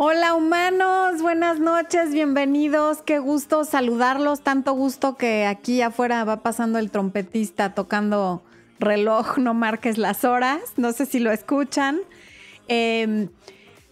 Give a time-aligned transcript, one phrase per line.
[0.00, 6.78] Hola humanos, buenas noches, bienvenidos, qué gusto saludarlos, tanto gusto que aquí afuera va pasando
[6.78, 8.44] el trompetista tocando
[8.78, 11.98] reloj, no marques las horas, no sé si lo escuchan.
[12.68, 13.28] Em,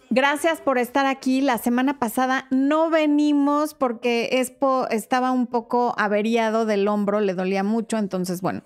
[0.09, 1.41] gracias por estar aquí.
[1.41, 7.65] La semana pasada no venimos porque Expo estaba un poco averiado del hombro, le dolía
[7.65, 8.61] mucho, entonces bueno,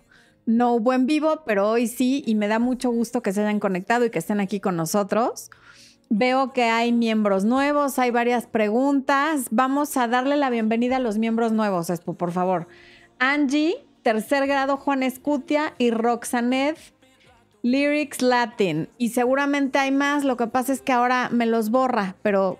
[0.46, 3.60] no hubo en vivo, pero hoy sí y me da mucho gusto que se hayan
[3.60, 5.50] conectado y que estén aquí con nosotros.
[6.14, 9.46] Veo que hay miembros nuevos, hay varias preguntas.
[9.50, 12.68] Vamos a darle la bienvenida a los miembros nuevos, Expo, por favor.
[13.18, 16.78] Angie, tercer grado Juan Escutia y Roxanet
[17.62, 18.90] Lyrics Latin.
[18.98, 22.60] Y seguramente hay más, lo que pasa es que ahora me los borra, pero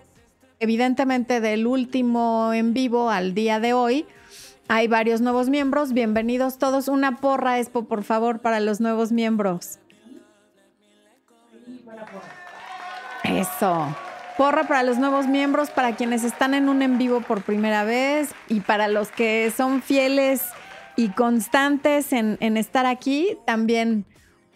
[0.62, 4.06] evidentemente del último en vivo al día de hoy
[4.70, 5.92] hay varios nuevos miembros.
[5.92, 6.88] Bienvenidos todos.
[6.88, 9.78] Una porra, Expo, por favor, para los nuevos miembros.
[13.40, 13.96] Eso.
[14.38, 18.30] Porra para los nuevos miembros, para quienes están en un en vivo por primera vez
[18.50, 20.42] y para los que son fieles
[20.96, 24.06] y constantes en, estar aquí, también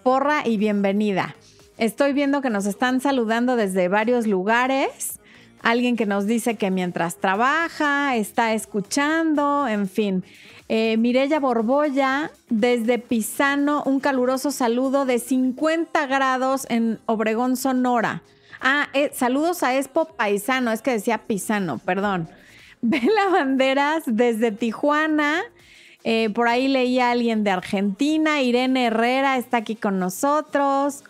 [0.04, 1.36] porra y bienvenida.
[1.78, 5.20] Estoy viendo que nos están saludando desde varios lugares.
[5.62, 10.24] Alguien que nos dice que mientras trabaja, está escuchando, en fin.
[10.68, 18.24] Eh, Mirella Borbolla, desde Pisano, un caluroso saludo de 50 grados en Obregón, Sonora.
[18.68, 22.28] Ah, eh, saludos a Expo Paisano, es que decía Pisano, perdón.
[22.82, 25.44] Vela Banderas desde Tijuana.
[26.04, 28.42] Eh, por ahí leí a alguien de Argentina.
[28.42, 31.04] Irene Herrera está aquí con nosotros.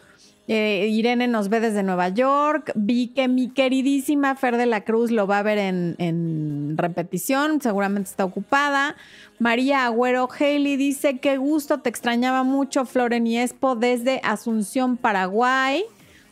[0.49, 2.73] Eh, Irene nos ve desde Nueva York.
[2.75, 7.61] Vi que mi queridísima Fer de la Cruz lo va a ver en, repetición.
[7.61, 8.97] Seguramente está ocupada.
[9.39, 15.85] María Agüero Haley dice: Qué gusto, te extrañaba mucho, Floren y Expo, desde Asunción, Paraguay.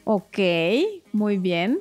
[0.04, 0.40] Ok,
[1.12, 1.80] muy bien.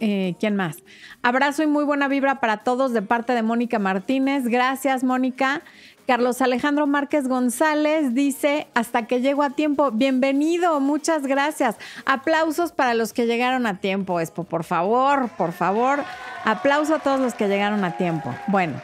[0.00, 0.78] Eh, ¿Quién más?
[1.22, 4.44] Abrazo y muy buena vibra para todos de parte de Mónica Martínez.
[4.44, 5.62] Gracias, Mónica.
[6.06, 11.76] Carlos Alejandro Márquez González dice, hasta que llego a tiempo, bienvenido, muchas gracias.
[12.04, 16.04] Aplausos para los que llegaron a tiempo, Expo, por favor, por favor.
[16.44, 18.32] Aplauso a todos los que llegaron a tiempo.
[18.46, 18.80] Bueno,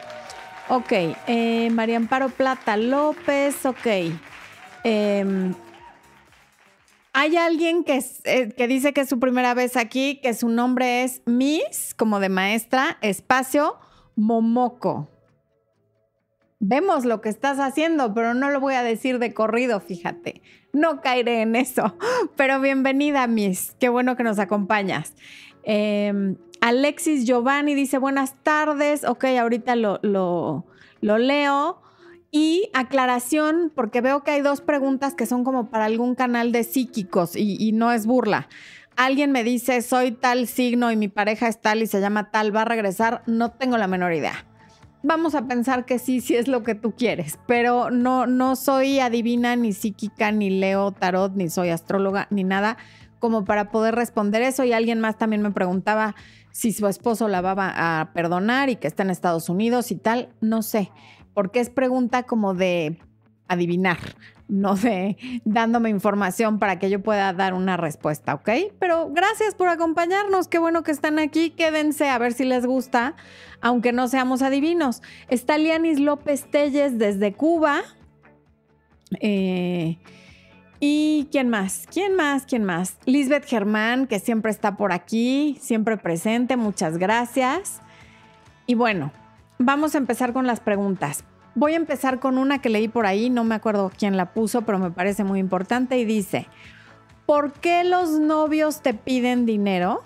[0.67, 0.91] ok.
[1.27, 3.87] Eh, María Amparo Plata López, ok.
[4.83, 5.53] Eh,
[7.13, 11.03] hay alguien que, eh, que dice que es su primera vez aquí, que su nombre
[11.03, 13.77] es Miss, como de maestra, espacio
[14.15, 15.07] Momoko.
[16.59, 20.41] Vemos lo que estás haciendo, pero no lo voy a decir de corrido, fíjate.
[20.71, 21.97] No caeré en eso.
[22.37, 23.75] Pero bienvenida, Miss.
[23.81, 25.13] Qué bueno que nos acompañas.
[25.63, 29.03] Em, Alexis Giovanni dice buenas tardes.
[29.03, 31.81] Ok, ahorita lo, lo leo.
[32.35, 36.63] Y aclaración, porque veo que hay dos preguntas que son como para algún canal de
[36.63, 38.49] psíquicos y, no es burla.
[38.95, 42.53] Alguien me dice, soy tal signo y mi pareja es tal y se llama tal,
[42.53, 43.21] ¿va a regresar?
[43.27, 44.47] No tengo la menor idea.
[45.03, 48.99] Vamos a pensar que sí, sí es lo que tú quieres, pero no, no soy
[48.99, 52.77] adivina, ni psíquica, ni leo tarot, ni soy astróloga, ni nada
[53.19, 54.63] como para poder responder eso.
[54.63, 56.15] Y alguien más también me preguntaba
[56.51, 57.53] si su esposo la va
[58.01, 60.29] a perdonar y que está en Estados Unidos y tal.
[60.41, 60.89] No sé
[61.33, 62.97] porque es pregunta como de
[63.47, 63.97] adivinar,
[64.47, 68.49] no de dándome información para que yo pueda dar una respuesta, ¿ok?
[68.79, 73.15] Pero gracias por acompañarnos, qué bueno que están aquí, quédense a ver si les gusta,
[73.61, 75.01] aunque no seamos adivinos.
[75.29, 77.81] Está Lianis López Telles desde Cuba.
[79.21, 79.97] Eh,
[80.85, 81.87] ¿Y quién más?
[81.89, 82.45] ¿Quién más?
[82.45, 82.97] ¿Quién más?
[83.05, 87.79] Lisbeth Germán, que siempre está por aquí, siempre presente, muchas gracias.
[88.65, 89.13] Y bueno,
[89.65, 91.23] vamos a empezar con las preguntas.
[91.55, 94.63] Voy a empezar con una que leí por ahí, no me acuerdo quién la puso,
[94.63, 96.47] pero me parece muy importante y dice,
[97.25, 100.01] ¿por qué los novios te piden dinero?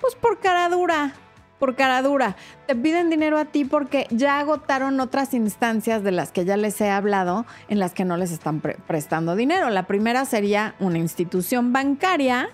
[0.00, 1.12] Pues por cara dura,
[1.58, 2.36] por cara dura.
[2.66, 6.80] Te piden dinero a ti porque ya agotaron otras instancias de las que ya les
[6.80, 9.68] he hablado en las que no les están prestando dinero.
[9.68, 12.48] La primera sería una institución bancaria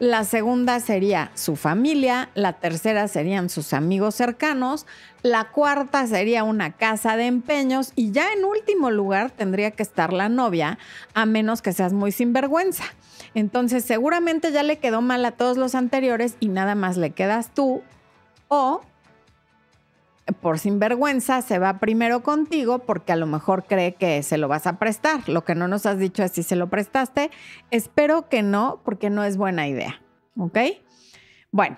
[0.00, 4.86] la segunda sería su familia, la tercera serían sus amigos cercanos,
[5.22, 10.14] la cuarta sería una casa de empeños y ya en último lugar tendría que estar
[10.14, 10.78] la novia,
[11.12, 12.84] a menos que seas muy sinvergüenza.
[13.34, 17.52] Entonces seguramente ya le quedó mal a todos los anteriores y nada más le quedas
[17.54, 17.82] tú
[18.48, 18.80] o
[20.32, 24.66] por sinvergüenza se va primero contigo porque a lo mejor cree que se lo vas
[24.66, 25.28] a prestar.
[25.28, 27.30] Lo que no nos has dicho es si se lo prestaste.
[27.70, 30.02] Espero que no, porque no es buena idea.
[30.36, 30.58] ¿Ok?
[31.50, 31.76] Bueno.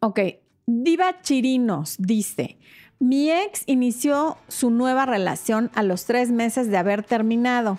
[0.00, 0.20] Ok.
[0.66, 2.58] Diva Chirinos dice,
[2.98, 7.78] mi ex inició su nueva relación a los tres meses de haber terminado.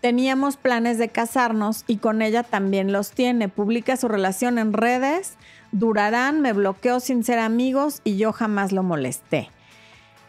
[0.00, 3.48] Teníamos planes de casarnos y con ella también los tiene.
[3.48, 5.36] Publica su relación en redes,
[5.72, 9.50] durarán, me bloqueó sin ser amigos y yo jamás lo molesté.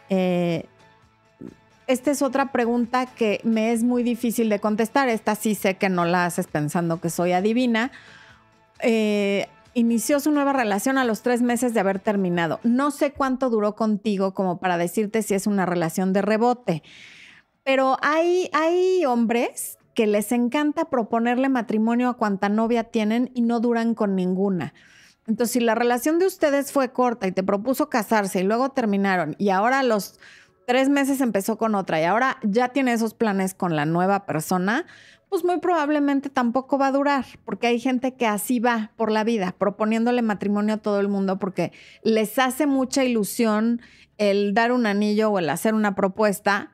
[0.08, 0.66] Eh,
[1.86, 5.08] esta es otra pregunta que me es muy difícil de contestar.
[5.08, 7.90] Esta sí sé que no la haces pensando que soy adivina.
[8.80, 12.60] Eh, inició su nueva relación a los tres meses de haber terminado.
[12.62, 16.82] No sé cuánto duró contigo como para decirte si es una relación de rebote,
[17.64, 23.60] pero hay, hay hombres que les encanta proponerle matrimonio a cuanta novia tienen y no
[23.60, 24.74] duran con ninguna.
[25.30, 29.36] Entonces, si la relación de ustedes fue corta y te propuso casarse y luego terminaron
[29.38, 30.18] y ahora a los
[30.66, 34.86] tres meses empezó con otra y ahora ya tiene esos planes con la nueva persona,
[35.28, 39.22] pues muy probablemente tampoco va a durar, porque hay gente que así va por la
[39.22, 41.70] vida, proponiéndole matrimonio a todo el mundo, porque
[42.02, 43.80] les hace mucha ilusión
[44.18, 46.72] el dar un anillo o el hacer una propuesta,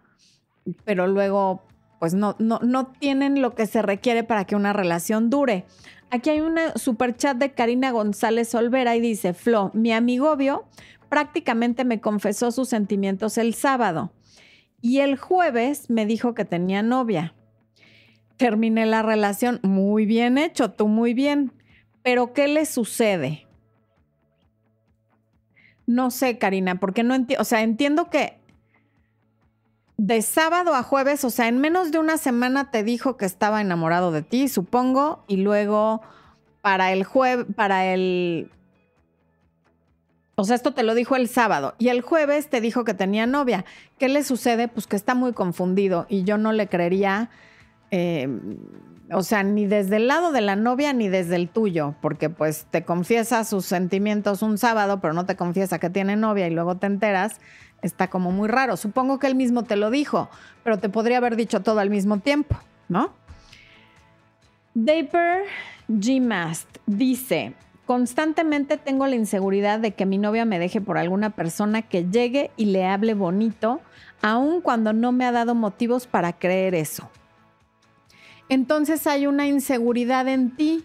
[0.87, 1.67] pero luego
[1.99, 5.67] pues no, no, no tienen lo que se requiere para que una relación dure.
[6.11, 10.65] Aquí hay un super chat de Karina González Olvera y dice, Flo, mi amigo obvio
[11.09, 14.13] prácticamente me confesó sus sentimientos el sábado
[14.81, 17.35] y el jueves me dijo que tenía novia
[18.37, 19.61] terminé la relación.
[19.63, 21.53] Muy bien hecho, tú muy bien.
[22.03, 23.47] Pero ¿qué le sucede?
[25.87, 28.39] No sé, Karina, porque no entiendo, o sea, entiendo que
[29.97, 33.61] de sábado a jueves, o sea, en menos de una semana te dijo que estaba
[33.61, 36.03] enamorado de ti, supongo, y luego
[36.61, 38.51] para el jueves, para el...
[40.39, 43.27] O sea, esto te lo dijo el sábado y el jueves te dijo que tenía
[43.27, 43.65] novia.
[43.99, 44.69] ¿Qué le sucede?
[44.69, 47.31] Pues que está muy confundido y yo no le creería
[47.91, 48.59] Em,
[49.13, 52.67] o sea, ni desde el lado de la novia ni desde el tuyo, porque pues
[52.71, 56.77] te confiesa sus sentimientos un sábado, pero no te confiesa que tiene novia y luego
[56.77, 57.41] te enteras,
[57.87, 58.77] está como muy raro.
[58.77, 60.29] Supongo que él mismo te lo dijo,
[60.65, 62.57] pero te podría haber dicho todo al mismo tiempo,
[62.89, 63.13] ¿no?
[64.75, 65.45] Daper
[65.89, 67.55] Gmast dice,
[67.87, 72.51] constantemente tengo la inseguridad de que mi novia me deje por alguna persona que llegue
[72.57, 73.81] y le hable bonito,
[74.21, 77.09] aun cuando no me ha dado motivos para creer eso
[78.49, 80.85] entonces hay una inseguridad en ti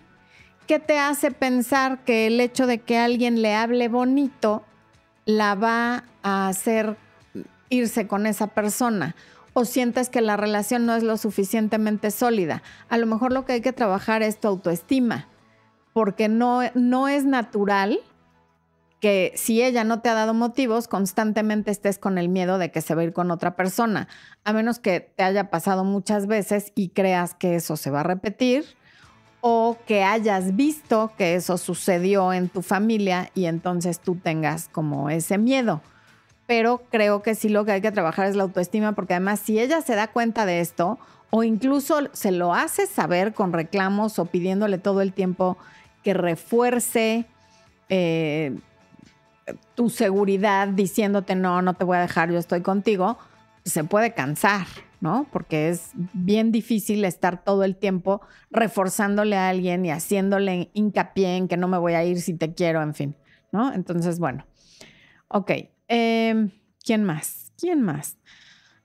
[0.68, 4.64] que te hace pensar que el hecho de que alguien le hable bonito
[5.26, 6.98] la va a hacer
[7.70, 9.16] irse con esa persona
[9.54, 12.64] o sientes que la relación no es lo suficientemente sólida.
[12.90, 15.28] A lo mejor lo que hay que trabajar es tu autoestima,
[15.94, 18.00] porque no, no es natural
[19.02, 22.82] que si ella no te ha dado motivos, constantemente estés con el miedo de que
[22.82, 24.08] se va a ir con otra persona,
[24.44, 28.04] a menos que te haya pasado muchas veces y creas que eso se va a
[28.04, 28.64] repetir
[29.42, 35.10] o que hayas visto que eso sucedió en tu familia y entonces tú tengas como
[35.10, 35.82] ese miedo.
[36.46, 39.60] Pero creo que sí lo que hay que trabajar es la autoestima, porque además si
[39.60, 41.00] ella se da cuenta de esto
[41.32, 45.58] o incluso se lo hace saber con reclamos o pidiéndole todo el tiempo
[46.04, 47.26] que refuerce
[47.90, 48.56] eh,
[49.76, 53.18] tu seguridad diciéndote, no, no te voy a dejar, yo estoy contigo,
[53.66, 54.68] se puede cansar,
[55.00, 55.28] ¿no?
[55.32, 61.48] Porque es bien difícil estar todo el tiempo reforzándole a alguien y haciéndole hincapié en
[61.48, 63.16] que no me voy a ir si te quiero, en fin,
[63.52, 63.74] ¿no?
[63.74, 64.46] Entonces, bueno,
[65.28, 65.52] ok.
[65.88, 66.52] Em,
[66.84, 67.52] ¿Quién más?
[67.58, 68.18] ¿Quién más?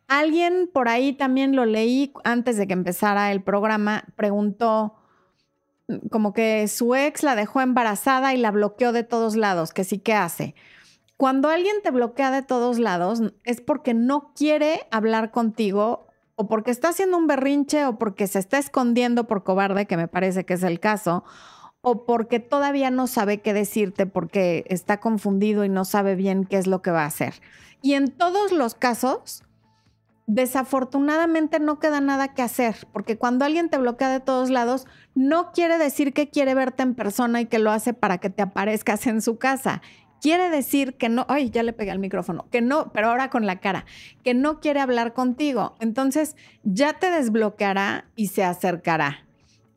[0.09, 4.95] Alguien por ahí también lo leí antes de que empezara el programa, preguntó,
[6.11, 9.99] como que su ex la dejó embarazada y la bloqueó de todos lados, que sí
[9.99, 10.55] que hace.
[11.17, 16.71] Cuando alguien te bloquea de todos lados es porque no quiere hablar contigo o porque
[16.71, 20.55] está haciendo un berrinche o porque se está escondiendo por cobarde, que me parece que
[20.55, 21.25] es el caso,
[21.81, 26.59] o porque todavía no sabe qué decirte porque está confundido y no sabe bien qué
[26.59, 27.41] es lo que va a hacer.
[27.81, 29.43] Y en todos los casos,
[30.27, 35.53] desafortunadamente no queda nada que hacer, porque cuando alguien te bloquea de todos lados, no
[35.53, 39.07] quiere decir que quiere verte en persona y que lo hace para que te aparezcas
[39.07, 39.81] en su casa.
[40.27, 43.47] Quiere decir que no, ay, ya le pegué al micrófono, que no, pero ahora con
[43.47, 43.87] la cara,
[44.25, 45.77] que no quiere hablar contigo.
[45.79, 49.25] Entonces ya te desbloqueará y se acercará.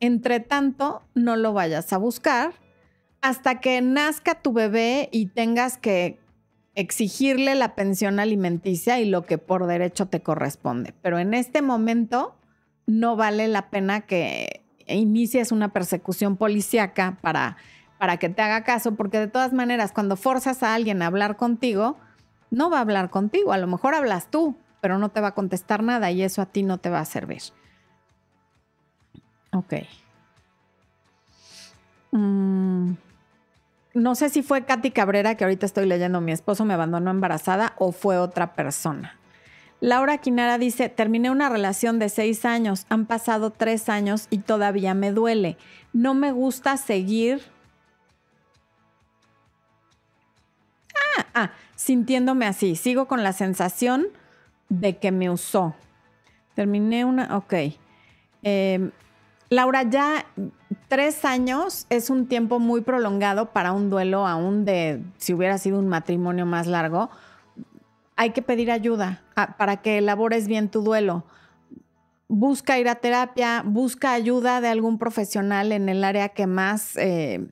[0.00, 2.54] Entre tanto, no lo vayas a buscar
[3.20, 6.18] hasta que nazca tu bebé y tengas que
[6.74, 10.94] exigirle la pensión alimenticia y lo que por derecho te corresponde.
[11.00, 12.34] Pero en este momento
[12.88, 17.56] no vale la pena que inicies una persecución policíaca para,
[18.00, 21.36] para que te haga caso, porque de todas maneras, cuando forzas a alguien a hablar
[21.36, 21.98] contigo,
[22.50, 23.52] no va a hablar contigo.
[23.52, 26.46] A lo mejor hablas tú, pero no te va a contestar nada y eso a
[26.46, 27.42] ti no te va a servir.
[29.52, 29.74] Ok.
[32.10, 32.94] Mm
[33.94, 37.74] no sé si fue Katy Cabrera, que ahorita estoy leyendo, mi esposo me abandonó embarazada,
[37.78, 39.16] o fue otra persona.
[39.80, 44.94] Laura Quinara dice, terminé una relación de seis años, han pasado tres años y todavía
[44.94, 45.56] me duele.
[45.92, 47.42] No me gusta seguir...
[51.34, 52.76] Ah, sintiéndome así.
[52.76, 54.06] Sigo con la sensación
[54.68, 55.74] de que me usó.
[56.54, 57.36] Terminé una...
[57.36, 57.54] Ok.
[58.42, 58.90] Em,
[59.48, 60.26] Laura, ya
[60.88, 65.78] tres años es un tiempo muy prolongado para un duelo, aún de si hubiera sido
[65.78, 67.10] un matrimonio más largo
[68.20, 71.24] hay que pedir ayuda ah, para que elabores bien tu duelo.
[72.28, 77.48] Busca ir a terapia, busca ayuda de algún profesional en el área que más eh,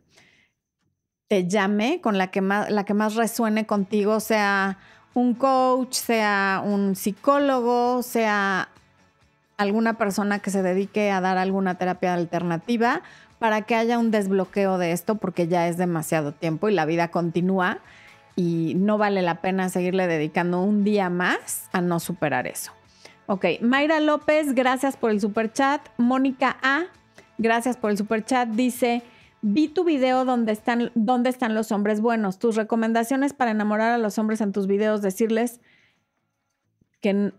[1.28, 4.78] te llame, con la que más, la que más resuene contigo, sea
[5.14, 8.68] un coach, sea un psicólogo, sea
[9.58, 13.02] alguna persona que se dedique a dar alguna terapia alternativa
[13.38, 17.08] para que haya un desbloqueo de esto porque ya es demasiado tiempo y la vida
[17.08, 17.78] continúa
[18.36, 22.72] y no vale la pena seguirle dedicando un día más a no superar eso.
[23.26, 25.82] Ok, Mayra López, gracias por el super chat.
[25.98, 26.84] Mónica A,
[27.36, 28.48] gracias por el super chat.
[28.48, 29.02] Dice,
[29.42, 30.92] vi tu video donde están,
[31.26, 32.38] están los hombres buenos.
[32.38, 35.60] Tus recomendaciones para enamorar a los hombres en tus videos, decirles
[37.00, 37.32] que,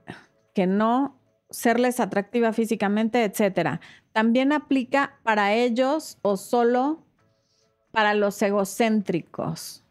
[0.54, 3.82] que no, serles atractiva físicamente, etcétera.
[4.12, 7.04] También aplica para ellos o solo
[7.92, 9.84] para los egocéntricos.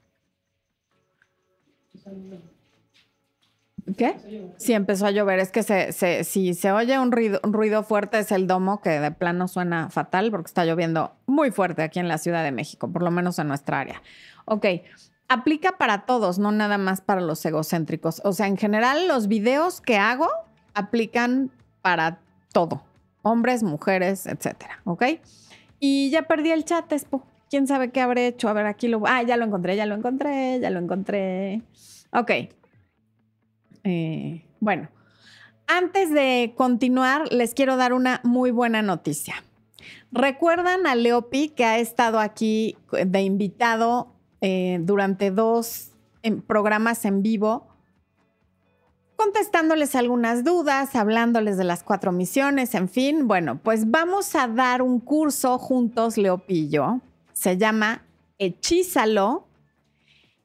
[3.97, 4.17] ¿Qué?
[4.57, 5.39] Sí, empezó a llover.
[5.39, 8.91] Es que se, si se oye un ruido, un ruido fuerte es el domo, que
[8.91, 12.91] de plano suena fatal porque está lloviendo muy fuerte aquí en la Ciudad de México,
[12.91, 14.03] por lo menos en nuestra área.
[14.45, 14.67] Ok,
[15.29, 18.21] aplica para todos, no nada más para los egocéntricos.
[18.25, 20.29] O sea, en general los videos que hago
[20.75, 21.51] aplican
[21.83, 22.19] para
[22.53, 22.83] todo,
[23.23, 24.81] hombres, mujeres, etcétera.
[24.85, 25.05] ¿Ok?
[25.81, 27.25] Y ya perdí el chat, Espo.
[27.51, 28.49] ¿Quién sabe qué habré hecho?
[28.49, 29.03] A ver, aquí lo...
[29.07, 31.63] Ah, ya lo encontré, ya lo encontré, ya lo encontré.
[32.13, 32.31] Ok.
[33.85, 34.89] Eh, bueno,
[35.67, 39.43] antes de continuar, les quiero dar una muy buena noticia.
[40.11, 45.91] ¿Recuerdan a Leopi que ha estado aquí de invitado eh, durante dos
[46.23, 47.69] em, programas en vivo?
[49.19, 53.27] contestándoles algunas dudas, hablándoles de las cuatro misiones, en fin.
[53.27, 57.01] Bueno, pues vamos a dar un curso juntos, Leopi y yo.
[57.33, 58.05] Se llama
[58.39, 59.48] Hechízalo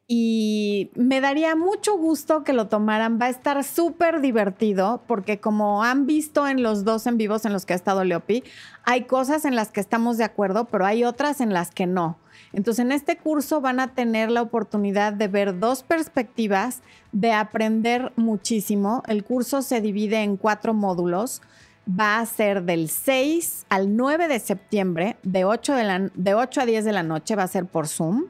[0.07, 3.19] y me daría mucho gusto que lo tomaran.
[3.21, 7.53] Va a estar súper divertido porque como han visto en los dos en vivos en
[7.53, 8.43] los que ha estado Leopi,
[8.83, 12.17] hay cosas en las que estamos de acuerdo, pero hay otras en las que no.
[12.51, 16.81] Entonces en este curso van a tener la oportunidad de ver dos perspectivas,
[17.13, 19.03] de aprender muchísimo.
[19.07, 21.41] El curso se divide en cuatro módulos.
[21.87, 26.65] Va a ser del 6 al 9 de septiembre, de 8, de, de 8 a
[26.65, 28.27] 10 de la noche, va a ser por Zoom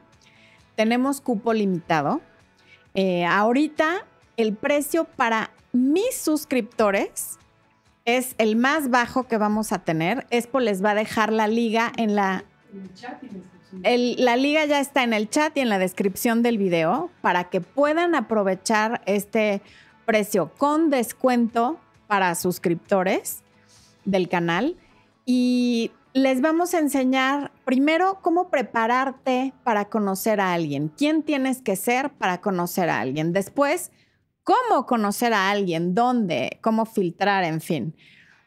[0.76, 2.20] tenemos cupo limitado.
[2.94, 7.38] Eh, ahorita el precio para mis suscriptores
[8.04, 10.26] es el más bajo que vamos a tener.
[10.30, 12.44] Expo les va a dejar la liga en la...
[13.82, 17.60] la liga ya está en el chat y en la descripción del video para que
[17.60, 19.62] puedan aprovechar este
[20.04, 23.42] precio con descuento para suscriptores
[24.04, 24.76] del canal.
[25.26, 31.74] Y les vamos a enseñar primero cómo prepararte para conocer a alguien, quién tienes que
[31.74, 33.32] ser para conocer a alguien.
[33.32, 33.90] Después,
[34.44, 37.96] cómo conocer a alguien, dónde, cómo filtrar, en fin.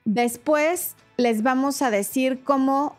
[0.06, 2.96] Después, les vamos a decir cómo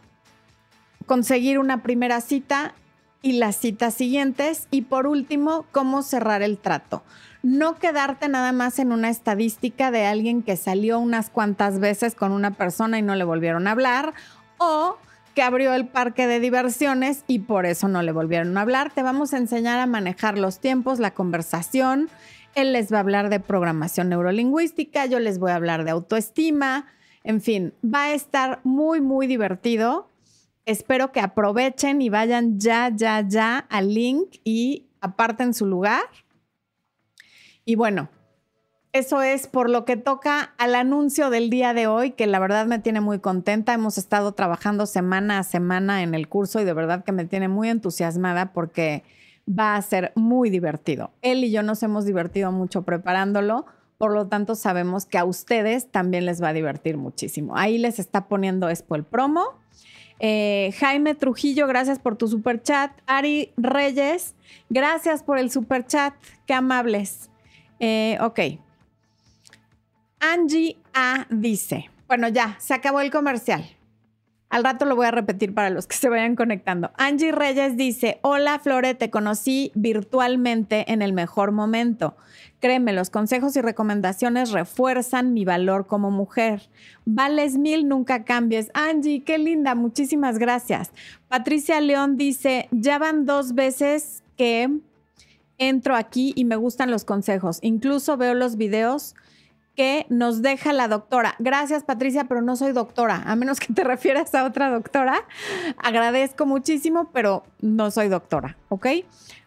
[1.06, 2.74] conseguir una primera cita
[3.22, 4.68] y las citas siguientes.
[4.70, 7.02] Y por último, cómo cerrar el trato.
[7.42, 12.32] No quedarte nada más en una estadística de alguien que salió unas cuantas veces con
[12.32, 14.12] una persona y no le volvieron a hablar
[14.58, 14.96] o
[15.34, 18.92] que abrió el parque de diversiones y por eso no le volvieron a hablar.
[18.92, 22.08] Te vamos a enseñar a manejar los tiempos, la conversación.
[22.54, 26.86] Él les va a hablar de programación neurolingüística, yo les voy a hablar de autoestima.
[27.22, 30.10] En fin, va a estar muy, muy divertido.
[30.64, 36.02] Espero que aprovechen y vayan ya, ya, ya al link y aparten su lugar.
[37.64, 38.08] Y bueno,
[38.92, 42.66] eso es por lo que toca al anuncio del día de hoy, que la verdad
[42.66, 43.74] me tiene muy contenta.
[43.74, 47.48] Hemos estado trabajando semana a semana en el curso y de verdad que me tiene
[47.48, 49.04] muy entusiasmada porque
[49.48, 51.10] va a ser muy divertido.
[51.22, 53.66] Él y yo nos hemos divertido mucho preparándolo,
[53.98, 57.56] por lo tanto sabemos que a ustedes también les va a divertir muchísimo.
[57.56, 59.44] Ahí les está poniendo Expo el promo.
[60.20, 62.90] Eh, Jaime Trujillo, gracias por tu super chat.
[63.06, 64.34] Ari Reyes,
[64.70, 66.14] gracias por el super chat.
[66.46, 67.30] Qué amables.
[67.80, 68.40] Eh, ok,
[70.20, 73.64] Angie A dice, bueno, ya, se acabó el comercial.
[74.50, 76.90] Al rato lo voy a repetir para los que se vayan conectando.
[76.96, 82.16] Angie Reyes dice, hola Flore, te conocí virtualmente en el mejor momento.
[82.58, 86.70] Créeme, los consejos y recomendaciones refuerzan mi valor como mujer.
[87.04, 88.70] Vales mil, nunca cambies.
[88.72, 90.92] Angie, qué linda, muchísimas gracias.
[91.28, 94.70] Patricia León dice, ya van dos veces que
[95.58, 97.58] entro aquí y me gustan los consejos.
[97.60, 99.14] Incluso veo los videos
[99.78, 101.36] que nos deja la doctora.
[101.38, 105.24] Gracias, Patricia, pero no soy doctora, a menos que te refieras a otra doctora.
[105.76, 108.86] Agradezco muchísimo, pero no soy doctora, ¿ok?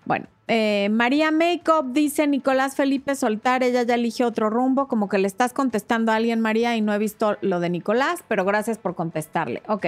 [0.05, 5.17] Bueno, eh, María Makeup dice Nicolás Felipe soltar, ella ya eligió otro rumbo, como que
[5.17, 8.77] le estás contestando a alguien, María, y no he visto lo de Nicolás, pero gracias
[8.77, 9.61] por contestarle.
[9.67, 9.85] Ok.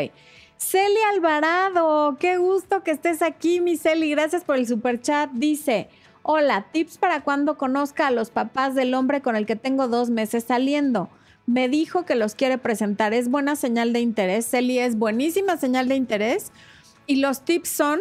[0.57, 5.29] Celia Alvarado, qué gusto que estés aquí, mi Celi, gracias por el super chat.
[5.31, 5.87] Dice,
[6.25, 10.09] Hola, tips para cuando conozca a los papás del hombre con el que tengo dos
[10.09, 11.09] meses saliendo.
[11.45, 13.13] Me dijo que los quiere presentar.
[13.13, 14.49] Es buena señal de interés.
[14.49, 16.53] Celi es buenísima señal de interés.
[17.07, 17.99] Y los tips son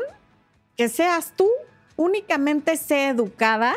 [0.77, 1.49] que seas tú,
[1.97, 3.75] únicamente sé educada,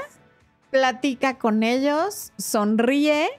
[0.70, 3.30] platica con ellos, sonríe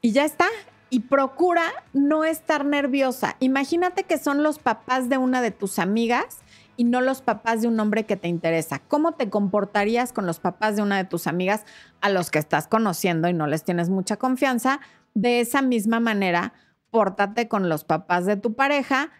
[0.00, 0.46] y ya está.
[0.88, 3.36] Y procura no estar nerviosa.
[3.38, 6.38] Imagínate que son los papás de una de tus amigas
[6.76, 8.80] y no los papás de un hombre que te interesa.
[8.88, 11.64] ¿Cómo te comportarías con los papás de una de tus amigas
[12.00, 14.80] a los que estás conociendo y no les tienes mucha confianza?
[15.14, 16.52] De esa misma manera,
[16.90, 19.10] pórtate con los papás de tu pareja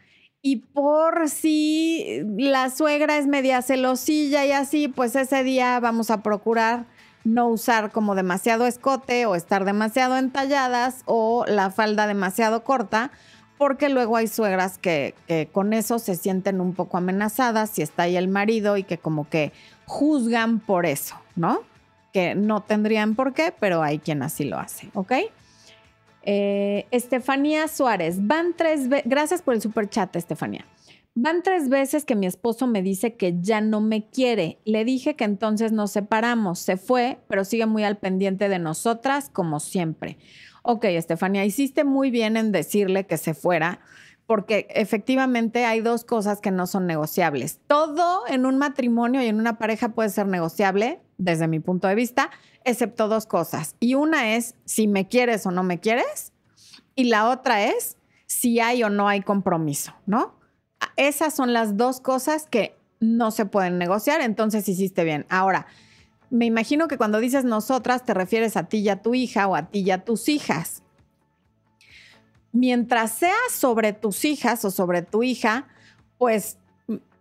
[0.42, 6.22] y por si la suegra es media celosilla y así, pues ese día vamos a
[6.22, 6.86] procurar
[7.24, 13.10] no usar como demasiado escote o estar demasiado entalladas o la falda demasiado corta
[13.60, 15.14] porque luego hay suegras que,
[15.52, 19.28] con eso se sienten un poco amenazadas si está ahí el marido y que como
[19.28, 19.52] que
[19.84, 21.60] juzgan por eso, ¿no?
[22.10, 25.12] Que no tendrían por qué, pero hay quien así lo hace, ¿ok?
[26.22, 30.64] Eh, Estefanía Suárez, van tres veces, gracias por el super chat, Estefanía.
[31.14, 34.58] Van tres veces que mi esposo me dice que ya no me quiere.
[34.64, 36.60] Le dije que entonces nos separamos.
[36.60, 40.16] Se fue, pero sigue muy al pendiente de nosotras, como siempre
[40.62, 43.80] ok, Estefania, hiciste muy bien en decirle que se fuera,
[44.26, 47.58] porque efectivamente hay dos cosas que no son negociables.
[47.66, 51.94] Todo en un matrimonio y en una pareja puede ser negociable, desde mi punto de
[51.94, 52.30] vista,
[52.64, 53.74] excepto dos cosas.
[53.80, 56.32] Y una es si me quieres o no me quieres,
[56.94, 57.96] y la otra es
[58.26, 60.38] si hay o no hay compromiso, ¿no?
[60.96, 65.26] Esas son las dos cosas que no se pueden negociar, entonces hiciste bien.
[65.28, 65.66] Ahora,
[66.30, 69.56] me imagino que cuando dices nosotras te refieres a ti y a tu hija o
[69.56, 70.82] a ti y a tus hijas.
[72.52, 75.68] Mientras sea sobre tus hijas o sobre tu hija,
[76.18, 76.56] pues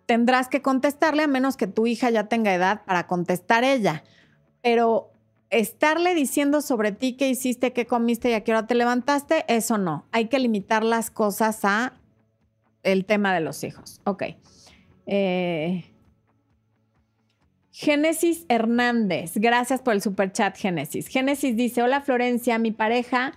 [0.06, 4.04] tendrás que contestarle a menos que tu hija ya tenga edad para contestar ella.
[4.62, 5.12] Pero
[5.50, 9.78] estarle diciendo sobre ti qué hiciste, qué comiste y a qué hora te levantaste, eso
[9.78, 10.06] no.
[10.12, 11.94] Hay que limitar las cosas a
[12.84, 14.02] el tema de los hijos.
[14.06, 14.24] Ok.
[15.06, 15.89] Eh,
[17.82, 21.08] Génesis Hernández, gracias por el super chat, Génesis.
[21.08, 23.36] Génesis dice: Hola Florencia, mi pareja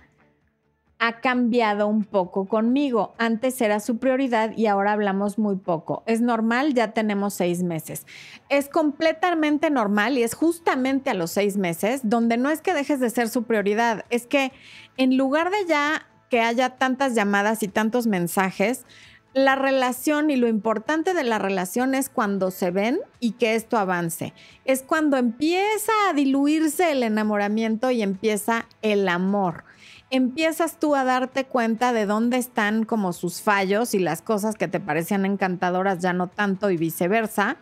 [0.99, 3.15] ha cambiado un poco conmigo.
[3.17, 6.03] Antes era su prioridad y ahora hablamos muy poco.
[6.07, 8.05] Es normal, ya tenemos seis meses.
[8.49, 12.99] Es completamente normal y es justamente a los seis meses donde no es que dejes
[12.99, 14.51] de ser su prioridad, es que
[14.97, 18.85] en lugar de ya que haya tantas llamadas y tantos mensajes,
[19.33, 23.77] la relación y lo importante de la relación es cuando se ven y que esto
[23.77, 24.33] avance.
[24.63, 29.63] Es cuando empieza a diluirse el enamoramiento y empieza el amor.
[30.11, 34.67] Empiezas tú a darte cuenta de dónde están como sus fallos y las cosas que
[34.67, 37.57] te parecían encantadoras ya no tanto y viceversa.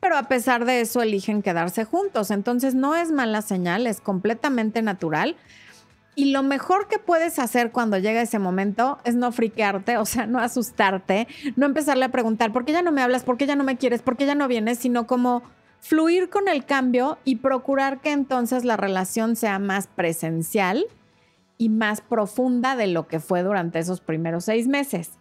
[0.00, 2.30] Pero a pesar de eso eligen quedarse juntos.
[2.30, 5.36] Entonces no es mala señal, es completamente natural
[6.18, 10.26] y lo mejor que puedes hacer cuando llega ese momento es no friquearte, o sea,
[10.26, 13.22] no asustarte, no empezarle a preguntar, ¿por qué ya no me hablas?
[13.22, 14.02] ¿Por qué ya no me quieres?
[14.02, 14.78] ¿Por qué ya no vienes?
[14.80, 15.44] Sino como
[15.78, 20.86] fluir con el cambio y procurar que entonces la relación sea más presencial
[21.56, 25.12] y más profunda de lo que fue durante esos primeros seis meses.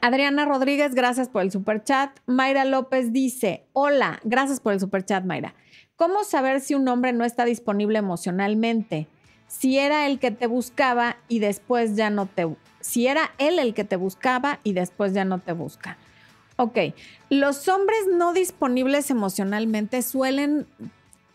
[0.00, 2.18] Adriana Rodríguez, gracias por el super chat.
[2.24, 5.54] Mayra López dice, hola, gracias por el super chat, Mayra.
[5.96, 9.08] ¿Cómo saber si un hombre no está disponible emocionalmente?
[9.52, 12.48] Si era el que te buscaba y después ya no te,
[12.80, 15.98] si era él el que te buscaba y después ya no te busca.
[16.56, 16.78] Ok,
[17.28, 20.66] los hombres no disponibles emocionalmente suelen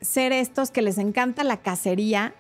[0.01, 2.33] ser estos que les encanta la cacería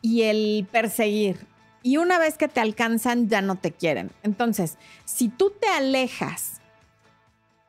[0.00, 1.46] y el perseguir.
[1.84, 4.10] Y una vez que te alcanzan ya no te quieren.
[4.24, 6.60] Entonces, si tú te alejas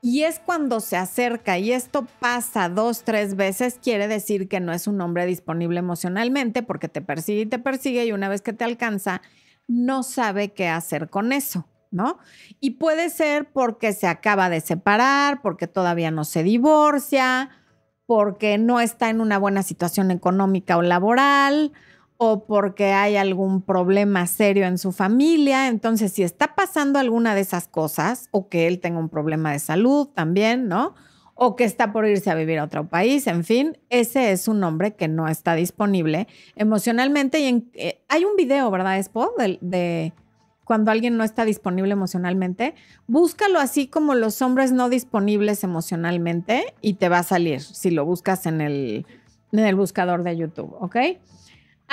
[0.06, 4.74] y es cuando se acerca y esto pasa dos, tres veces, quiere decir que no
[4.74, 8.52] es un hombre disponible emocionalmente porque te persigue y te persigue y una vez que
[8.52, 9.22] te alcanza,
[9.66, 12.20] no sabe qué hacer con eso, ¿no?
[12.60, 17.52] Y puede ser porque se acaba de separar, porque todavía no se divorcia,
[18.06, 21.72] porque no está en una buena situación económica o laboral,
[22.26, 25.68] o porque hay algún problema serio en su familia.
[25.68, 29.60] Entonces, si está pasando alguna de esas cosas, o que él tenga un problema de
[29.60, 30.96] salud también, ¿no?
[31.36, 34.64] O que está por irse a vivir a otro país, en fin, ese es un
[34.64, 37.42] hombre que no está disponible emocionalmente.
[37.42, 39.34] Y eh, hay un video, ¿verdad, Espo?
[39.38, 40.14] de
[40.64, 42.74] cuando alguien no está disponible emocionalmente,
[43.06, 48.06] búscalo así como los hombres no disponibles emocionalmente y te va a salir si lo
[48.06, 49.06] buscas en el,
[49.52, 50.96] en el buscador de YouTube, ¿ok?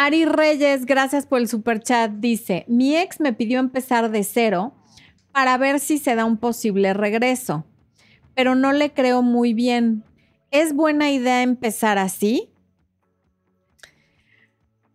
[0.02, 4.72] Ari Reyes, gracias por el super chat, dice, mi ex me pidió empezar de cero
[5.30, 7.66] para ver si se da un posible regreso,
[8.34, 10.02] pero no le creo muy bien.
[10.50, 12.48] ¿Es buena idea empezar así?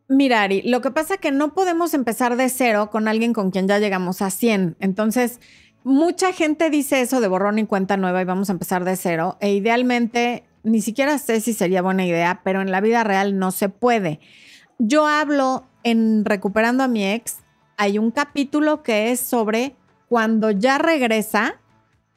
[0.08, 3.52] Mira, Ari, lo que pasa es que no podemos empezar de cero con alguien con
[3.52, 4.76] quien ya llegamos a 100.
[4.80, 5.40] Entonces,
[5.84, 9.38] mucha gente dice eso de borrón y cuenta nueva y vamos a empezar de cero.
[9.40, 13.52] E idealmente, ni siquiera sé si sería buena idea, pero en la vida real no
[13.52, 14.20] se puede.
[14.78, 17.38] Yo hablo en Recuperando a mi ex,
[17.78, 19.74] hay un capítulo que es sobre
[20.10, 21.56] cuando ya regresa,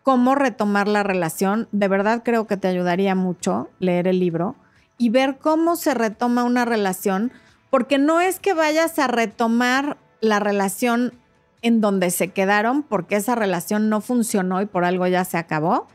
[0.02, 1.68] cómo retomar la relación.
[1.70, 4.56] De verdad creo que te ayudaría mucho leer el libro
[4.96, 7.30] y ver cómo se retoma una relación
[7.70, 11.12] porque no es que vayas a retomar la relación
[11.62, 15.86] en donde se quedaron porque esa relación no funcionó y por algo ya se acabó.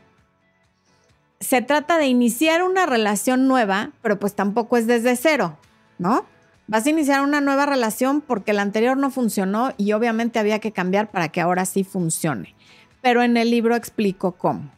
[1.40, 5.58] Se trata de iniciar una relación nueva, pero pues tampoco es desde cero,
[5.98, 6.24] ¿no?
[6.66, 10.72] Vas a iniciar una nueva relación porque la anterior no funcionó y obviamente había que
[10.72, 12.54] cambiar para que ahora sí funcione.
[13.02, 14.70] Pero en el libro explico cómo.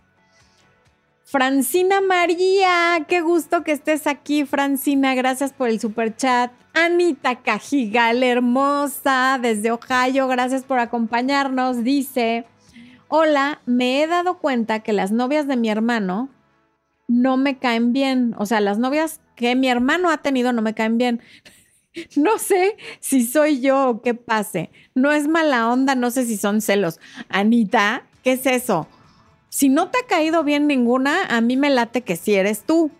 [1.24, 5.14] Francina María, qué gusto que estés aquí, Francina.
[5.14, 6.52] Gracias por el super chat.
[6.72, 11.82] Anita Cajigal, hermosa, desde Ohio, gracias por acompañarnos.
[11.82, 12.44] Dice,
[13.08, 16.28] hola, me he dado cuenta que las novias de mi hermano
[17.08, 18.34] no me caen bien.
[18.38, 21.20] O sea, las novias que mi hermano ha tenido no me caen bien.
[22.16, 24.70] No sé si soy yo o qué pase.
[24.94, 27.00] No es mala onda, no sé si son celos.
[27.28, 28.86] Anita, ¿qué es eso?
[29.48, 32.90] Si no te ha caído bien ninguna, a mí me late que si eres tú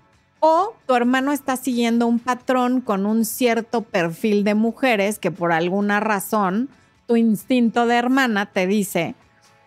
[0.41, 5.53] o tu hermano está siguiendo un patrón con un cierto perfil de mujeres que por
[5.53, 6.69] alguna razón
[7.07, 9.15] tu instinto de hermana te dice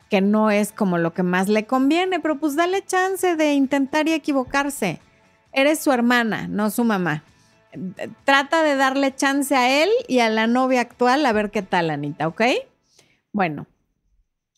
[0.09, 4.07] que no es como lo que más le conviene, pero pues dale chance de intentar
[4.07, 4.99] y equivocarse.
[5.51, 7.23] Eres su hermana, no su mamá.
[8.23, 11.89] Trata de darle chance a él y a la novia actual a ver qué tal,
[11.89, 12.41] Anita, ¿ok?
[13.31, 13.67] Bueno,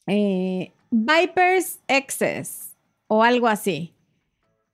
[0.08, 2.76] eh, Vipers Exes
[3.08, 3.94] o algo así.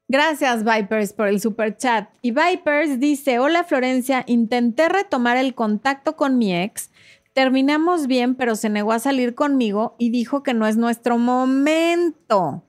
[0.09, 2.09] Gracias, Vipers, por el super chat.
[2.21, 4.23] Y Vipers dice: Hola, Florencia.
[4.25, 6.91] Intenté retomar el contacto con mi ex.
[7.33, 12.63] Terminamos bien, pero se negó a salir conmigo y dijo que no es nuestro momento,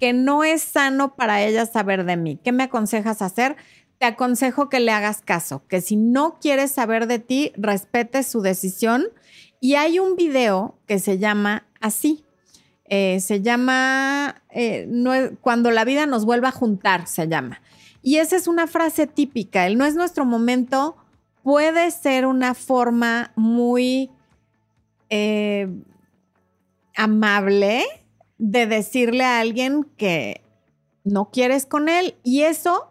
[0.00, 2.38] que no es sano para ella saber de mí.
[2.42, 3.56] ¿Qué me aconsejas hacer?
[4.04, 8.42] Te aconsejo que le hagas caso, que si no quieres saber de ti, respete su
[8.42, 9.06] decisión.
[9.60, 12.22] Y hay un video que se llama así.
[12.84, 14.86] Eh, se llama eh,
[15.40, 17.62] Cuando la vida nos vuelva a juntar, se llama.
[18.02, 20.98] Y esa es una frase típica, el no es nuestro momento,
[21.42, 24.10] puede ser una forma muy
[25.08, 25.66] eh,
[26.94, 27.86] amable
[28.36, 30.42] de decirle a alguien que
[31.04, 32.90] no quieres con él y eso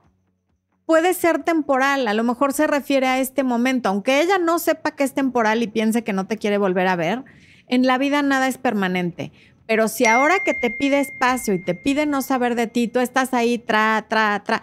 [0.93, 4.91] puede ser temporal, a lo mejor se refiere a este momento, aunque ella no sepa
[4.91, 7.23] que es temporal y piense que no te quiere volver a ver,
[7.67, 9.31] en la vida nada es permanente.
[9.65, 12.99] Pero si ahora que te pide espacio y te pide no saber de ti, tú
[12.99, 14.61] estás ahí, tra, tra, tra,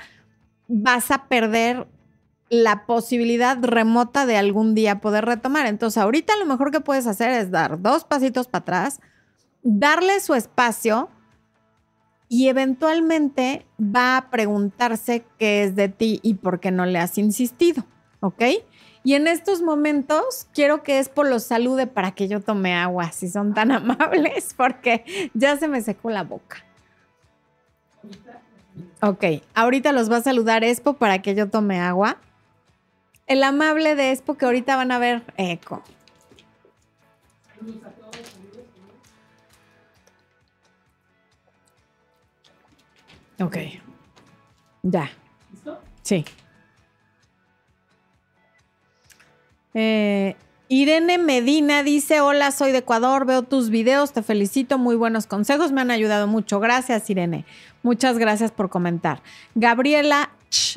[0.68, 1.88] vas a perder
[2.48, 5.66] la posibilidad remota de algún día poder retomar.
[5.66, 9.00] Entonces, ahorita lo mejor que puedes hacer es dar dos pasitos para atrás,
[9.64, 11.08] darle su espacio
[12.32, 17.18] y eventualmente va a preguntarse qué es de ti y por qué no le has
[17.18, 17.84] insistido,
[18.20, 18.42] ¿ok?
[19.02, 23.28] Y en estos momentos quiero que Espo los salude para que yo tome agua, si
[23.28, 26.64] son tan amables, porque ya se me secó la boca.
[29.02, 32.18] Ok, ahorita los va a saludar Expo para que yo tome agua.
[33.26, 35.82] El amable de Expo que ahorita van a ver eco.
[43.40, 43.56] Ok.
[44.82, 45.10] Ya.
[45.50, 45.80] ¿Listo?
[46.02, 46.24] Sí.
[49.74, 50.36] Eh,
[50.68, 55.72] Irene Medina dice, hola, soy de Ecuador, veo tus videos, te felicito, muy buenos consejos,
[55.72, 56.60] me han ayudado mucho.
[56.60, 57.44] Gracias, Irene.
[57.82, 59.22] Muchas gracias por comentar.
[59.54, 60.30] Gabriela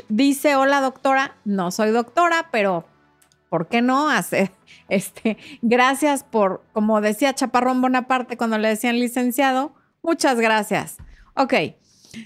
[0.10, 1.36] dice, hola, doctora.
[1.46, 2.86] No soy doctora, pero
[3.50, 4.52] ¿por qué no hacer?
[4.90, 9.74] Este, gracias por, como decía Chaparrón Bonaparte cuando le decían licenciado,
[10.04, 10.98] muchas gracias.
[11.36, 11.54] Ok,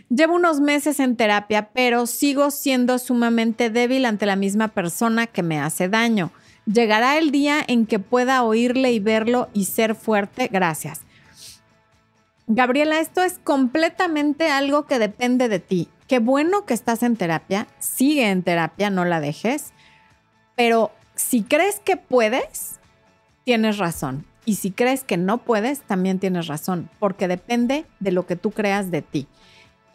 [0.09, 5.43] llevo unos meses en terapia, pero sigo siendo sumamente débil ante la misma persona que
[5.43, 6.31] me hace daño.
[6.65, 10.49] Llegará el día en que pueda oírle y verlo y ser fuerte.
[10.51, 11.01] Gracias.
[12.47, 15.89] Gabriela, esto es completamente algo que depende de ti.
[16.07, 19.73] Qué bueno que estás en terapia, sigue en terapia, no la dejes,
[20.55, 22.79] pero si crees que puedes,
[23.43, 24.25] tienes razón.
[24.45, 28.51] Y si crees que no puedes, también tienes razón, porque depende de lo que tú
[28.51, 29.27] creas de ti.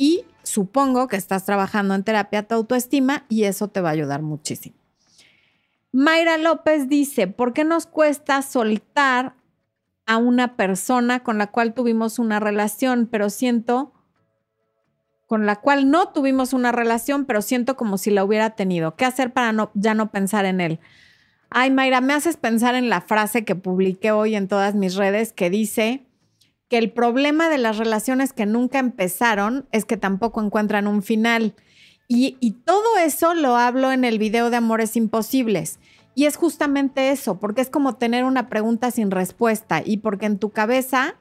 [0.02, 4.20] Y supongo que estás trabajando en terapia tu autoestima y eso te va a ayudar
[4.20, 4.74] muchísimo.
[5.92, 9.36] Mayra López dice, ¿por qué nos cuesta soltar
[10.06, 13.92] a una persona con la cual tuvimos una relación, pero siento
[15.28, 18.96] con la cual no tuvimos una relación, pero siento como si la hubiera tenido.
[18.96, 20.80] ¿Qué hacer para no, ya no pensar en él?
[21.48, 25.32] Ay, Mayra, me haces pensar en la frase que publiqué hoy en todas mis redes
[25.32, 26.08] que dice
[26.72, 31.54] que el problema de las relaciones que nunca empezaron es que tampoco encuentran un final.
[32.08, 35.80] Y, y todo eso lo hablo en el video de Amores Imposibles.
[36.14, 40.38] Y es justamente eso, porque es como tener una pregunta sin respuesta y porque en
[40.38, 41.16] tu cabeza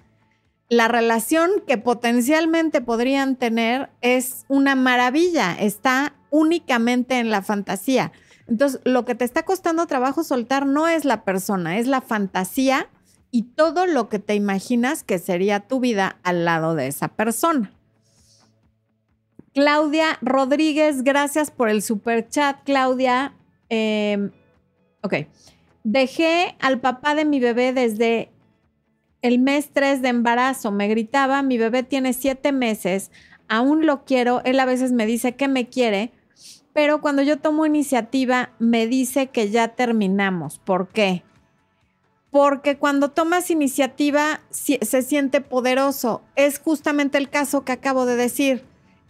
[0.70, 8.14] la relación que potencialmente podrían tener es una maravilla, está únicamente en la fantasía.
[8.48, 12.88] Entonces, lo que te está costando trabajo soltar no es la persona, es la fantasía
[13.32, 17.74] y todo lo que te imaginas que sería tu vida al lado de esa persona.
[19.54, 23.34] Claudia Rodríguez, gracias por el super chat, Claudia.
[23.70, 24.30] Eh,
[25.02, 25.15] Ok.
[25.84, 28.30] Dejé al papá de mi bebé desde
[29.22, 30.72] el mes 3 de embarazo.
[30.72, 33.12] Me gritaba, mi bebé tiene siete meses,
[33.48, 34.41] aún lo quiero.
[34.46, 36.12] Él a veces me dice que me quiere,
[36.74, 40.60] pero cuando yo tomo iniciativa me dice que ya terminamos.
[40.60, 41.24] ¿Por qué?
[42.32, 46.22] Porque cuando tomas iniciativa se siente poderoso.
[46.36, 48.63] Es justamente el caso que acabo de decir.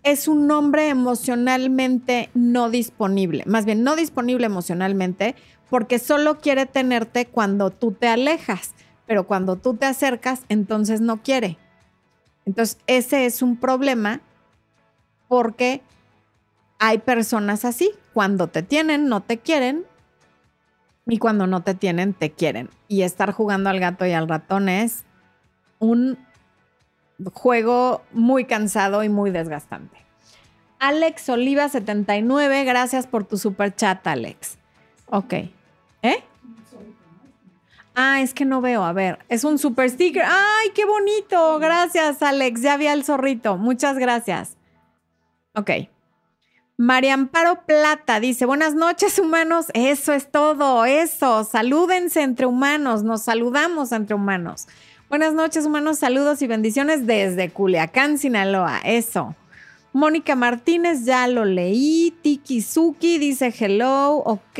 [0.03, 5.35] Es un hombre emocionalmente no disponible, más bien no disponible emocionalmente,
[5.69, 8.73] porque solo quiere tenerte cuando tú te alejas,
[9.05, 11.59] pero cuando tú te acercas, entonces no quiere.
[12.47, 14.21] Entonces, ese es un problema
[15.27, 15.83] porque
[16.79, 19.85] hay personas así, cuando te tienen, no te quieren,
[21.07, 22.69] y cuando no te tienen, te quieren.
[22.87, 25.03] Y estar jugando al gato y al ratón es
[25.79, 26.17] un
[27.33, 29.97] juego muy cansado y muy desgastante.
[30.79, 34.57] Alex Oliva 79, gracias por tu super chat, Alex.
[35.07, 35.33] Ok.
[36.01, 36.23] ¿Eh?
[37.93, 38.83] Ah, es que no veo.
[38.83, 40.23] A ver, es un super sticker.
[40.25, 41.59] ¡Ay, qué bonito!
[41.59, 42.61] Gracias, Alex.
[42.61, 43.57] Ya vi al zorrito.
[43.57, 44.57] Muchas gracias.
[45.53, 45.71] Ok.
[46.81, 49.67] María Amparo Plata dice: Buenas noches, humanos.
[49.75, 50.85] Eso es todo.
[50.85, 51.43] Eso.
[51.43, 53.03] Salúdense entre humanos.
[53.03, 54.67] Nos saludamos entre humanos.
[55.07, 55.99] Buenas noches, humanos.
[55.99, 58.79] Saludos y bendiciones desde Culiacán, Sinaloa.
[58.83, 59.35] Eso.
[59.93, 62.17] Mónica Martínez, ya lo leí.
[62.23, 64.13] Tiki Suki dice hello.
[64.15, 64.59] Ok.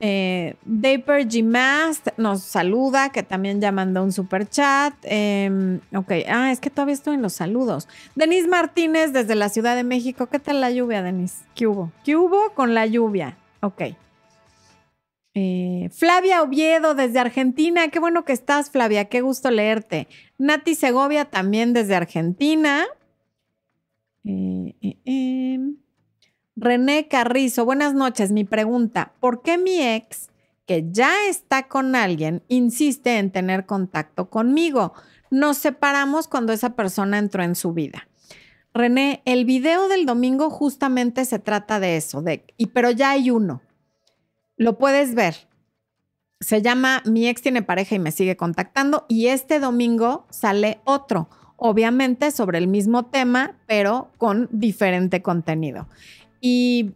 [0.00, 4.94] Eh, Daper Gymast nos saluda, que también ya mandó un super chat.
[5.02, 7.88] Em, ok, ah, es que todavía estoy en los saludos.
[8.14, 10.26] Denise Martínez desde la Ciudad de México.
[10.26, 11.44] ¿Qué tal la lluvia, Denise?
[11.54, 11.90] ¿Qué hubo?
[12.04, 13.36] ¿Qué hubo con la lluvia?
[13.60, 13.82] Ok.
[15.34, 17.88] Eh, Flavia Oviedo desde Argentina.
[17.88, 19.06] Qué bueno que estás, Flavia.
[19.06, 20.08] Qué gusto leerte.
[20.38, 22.86] Nati Segovia también desde Argentina.
[24.24, 25.76] Eh, eh, em.
[26.60, 28.32] René Carrizo, buenas noches.
[28.32, 30.28] Mi pregunta, ¿por qué mi ex,
[30.66, 34.92] que ya está con alguien, insiste en tener contacto conmigo?
[35.30, 38.08] Nos separamos cuando esa persona entró en su vida.
[38.74, 43.30] René, el video del domingo justamente se trata de eso, de, y, pero ya hay
[43.30, 43.62] uno.
[44.56, 45.46] Lo puedes ver.
[46.40, 51.28] Se llama Mi ex tiene pareja y me sigue contactando y este domingo sale otro,
[51.56, 55.86] obviamente sobre el mismo tema, pero con diferente contenido.
[56.40, 56.94] Y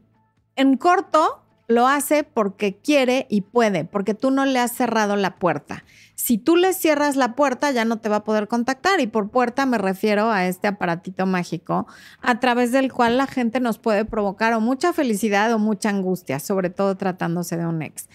[0.56, 5.36] en corto lo hace porque quiere y puede, porque tú no le has cerrado la
[5.36, 5.84] puerta.
[6.14, 9.00] Si tú le cierras la puerta, ya no te va a poder contactar.
[9.00, 11.86] Y por puerta me refiero a este aparatito mágico
[12.20, 16.38] a través del cual la gente nos puede provocar o mucha felicidad o mucha angustia,
[16.38, 18.08] sobre todo tratándose de un ex.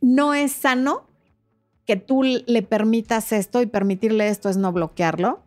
[0.00, 1.08] No es sano
[1.84, 5.40] que tú le permitas esto y permitirle esto es no bloquearlo,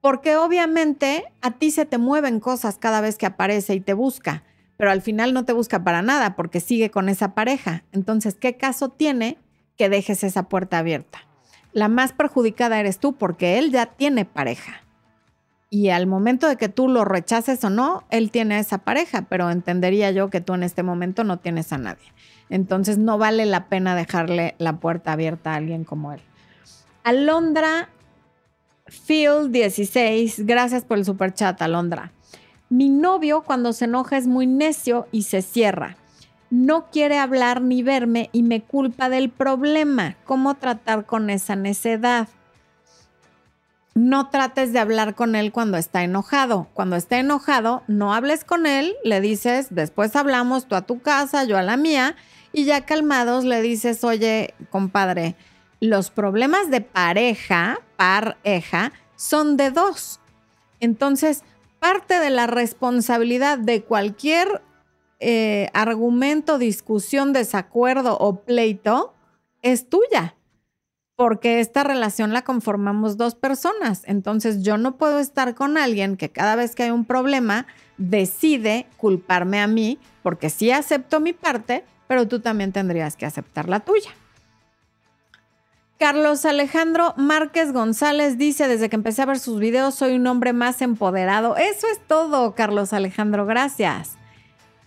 [0.00, 4.44] porque obviamente a ti se te mueven cosas cada vez que aparece y te busca
[4.78, 7.82] pero al final no te busca para nada porque sigue con esa pareja.
[7.92, 9.36] Entonces, ¿qué caso tiene
[9.76, 11.18] que dejes esa puerta abierta?
[11.72, 14.82] La más perjudicada eres tú porque él ya tiene pareja.
[15.68, 19.50] Y al momento de que tú lo rechaces o no, él tiene esa pareja, pero
[19.50, 22.14] entendería yo que tú en este momento no tienes a nadie.
[22.48, 26.20] Entonces no vale la pena dejarle la puerta abierta a alguien como él.
[27.02, 27.90] Alondra
[28.86, 32.12] Phil 16, gracias por el super chat, Alondra.
[32.70, 35.96] Mi novio cuando se enoja es muy necio y se cierra.
[36.50, 40.16] No quiere hablar ni verme y me culpa del problema.
[40.24, 42.28] ¿Cómo tratar con esa necedad?
[43.94, 46.68] No trates de hablar con él cuando está enojado.
[46.72, 51.44] Cuando está enojado, no hables con él, le dices, después hablamos tú a tu casa,
[51.44, 52.16] yo a la mía,
[52.52, 55.36] y ya calmados le dices, oye, compadre,
[55.80, 60.20] los problemas de pareja, pareja, son de dos.
[60.80, 61.42] Entonces,
[61.78, 64.62] parte de la responsabilidad de cualquier
[65.20, 69.14] eh, argumento, discusión, desacuerdo o pleito
[69.62, 70.36] es tuya,
[71.16, 74.02] porque esta relación la conformamos dos personas.
[74.06, 78.86] Entonces, yo no puedo estar con alguien que cada vez que hay un problema decide
[78.96, 83.80] culparme a mí, porque sí acepto mi parte, pero tú también tendrías que aceptar la
[83.80, 84.10] tuya.
[85.98, 90.52] Carlos Alejandro Márquez González dice, desde que empecé a ver sus videos, soy un hombre
[90.52, 91.56] más empoderado.
[91.56, 94.16] Eso es todo, Carlos Alejandro, gracias.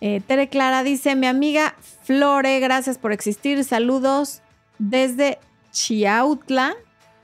[0.00, 3.62] Eh, Tere Clara dice, mi amiga Flore, gracias por existir.
[3.62, 4.40] Saludos
[4.78, 5.38] desde
[5.70, 6.74] Chiautla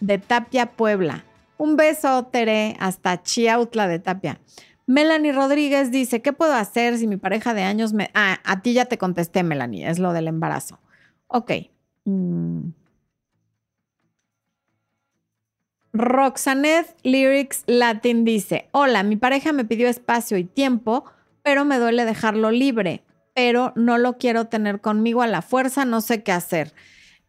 [0.00, 1.24] de Tapia, Puebla.
[1.56, 4.38] Un beso, Tere, hasta Chiautla de Tapia.
[4.86, 8.10] Melanie Rodríguez dice, ¿qué puedo hacer si mi pareja de años me...
[8.12, 10.78] Ah, a ti ya te contesté, Melanie, es lo del embarazo.
[11.26, 11.52] Ok.
[12.04, 12.68] Mm.
[15.92, 21.04] Roxanet Lyrics Latin dice, hola, mi pareja me pidió espacio y tiempo,
[21.42, 26.00] pero me duele dejarlo libre, pero no lo quiero tener conmigo a la fuerza, no
[26.00, 26.72] sé qué hacer.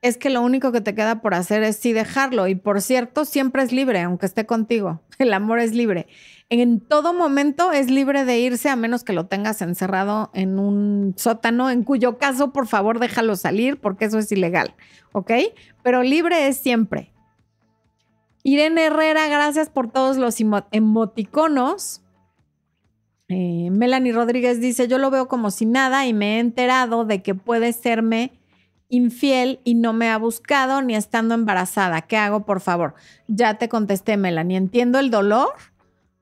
[0.01, 2.47] Es que lo único que te queda por hacer es sí dejarlo.
[2.47, 5.01] Y por cierto, siempre es libre, aunque esté contigo.
[5.19, 6.07] El amor es libre
[6.49, 11.13] en todo momento es libre de irse a menos que lo tengas encerrado en un
[11.15, 14.73] sótano, en cuyo caso, por favor, déjalo salir porque eso es ilegal,
[15.11, 15.31] ¿ok?
[15.83, 17.13] Pero libre es siempre.
[18.43, 20.37] Irene Herrera, gracias por todos los
[20.71, 22.01] emoticonos.
[23.27, 27.21] Eh, Melanie Rodríguez dice, yo lo veo como si nada y me he enterado de
[27.21, 28.31] que puede serme
[28.87, 32.01] infiel y no me ha buscado ni estando embarazada.
[32.01, 32.95] ¿Qué hago, por favor?
[33.27, 34.57] Ya te contesté, Melanie.
[34.57, 35.49] Entiendo el dolor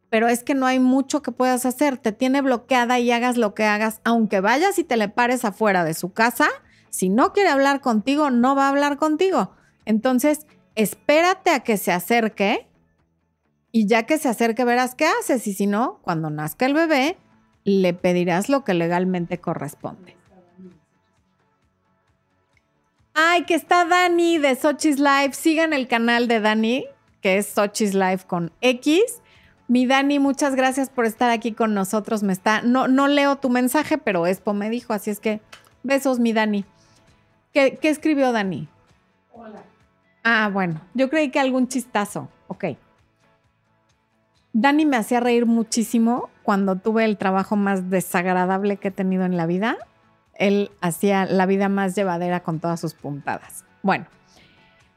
[0.10, 1.98] pero es que no hay mucho que puedas hacer.
[1.98, 5.84] Te tiene bloqueada y hagas lo que hagas, aunque vayas y te le pares afuera
[5.84, 6.48] de su casa,
[6.90, 9.52] si no quiere hablar contigo, no va a hablar contigo.
[9.86, 10.48] Entonces,
[10.78, 12.68] espérate a que se acerque
[13.72, 17.18] y ya que se acerque verás qué haces y si no, cuando nazca el bebé,
[17.66, 20.16] le pedirás lo que legalmente corresponde.
[23.14, 25.34] Ay, que está Dani de Sochi's Live.
[25.34, 26.86] Sigan el canal de Dani,
[27.20, 29.02] que es Sochi's Live con X.
[29.68, 32.22] Mi Dani, muchas gracias por estar aquí con nosotros.
[32.22, 35.42] Me está, no, no leo tu mensaje, pero Expo me dijo, así es que
[35.82, 36.64] besos, mi Dani.
[37.52, 38.70] ¿Qué, qué escribió Dani?
[39.34, 39.64] Hola.
[40.30, 42.28] Ah, bueno, yo creí que algún chistazo.
[42.50, 42.66] Ok.
[44.52, 49.38] Dani me hacía reír muchísimo cuando tuve el trabajo más desagradable que he tenido en
[49.38, 49.78] la vida.
[50.34, 53.64] Él hacía la vida más llevadera con todas sus puntadas.
[53.84, 54.06] Bueno,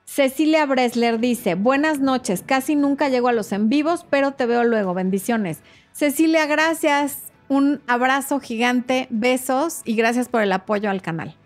[0.04, 4.64] Cecilia Bresler dice, buenas noches, casi nunca llego a los en vivos, pero te veo
[4.64, 5.62] luego, bendiciones.
[5.92, 11.36] Cecilia, gracias, un abrazo gigante, besos y gracias por el apoyo al canal.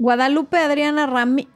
[0.00, 1.54] Guadalupe Adriana Ramírez,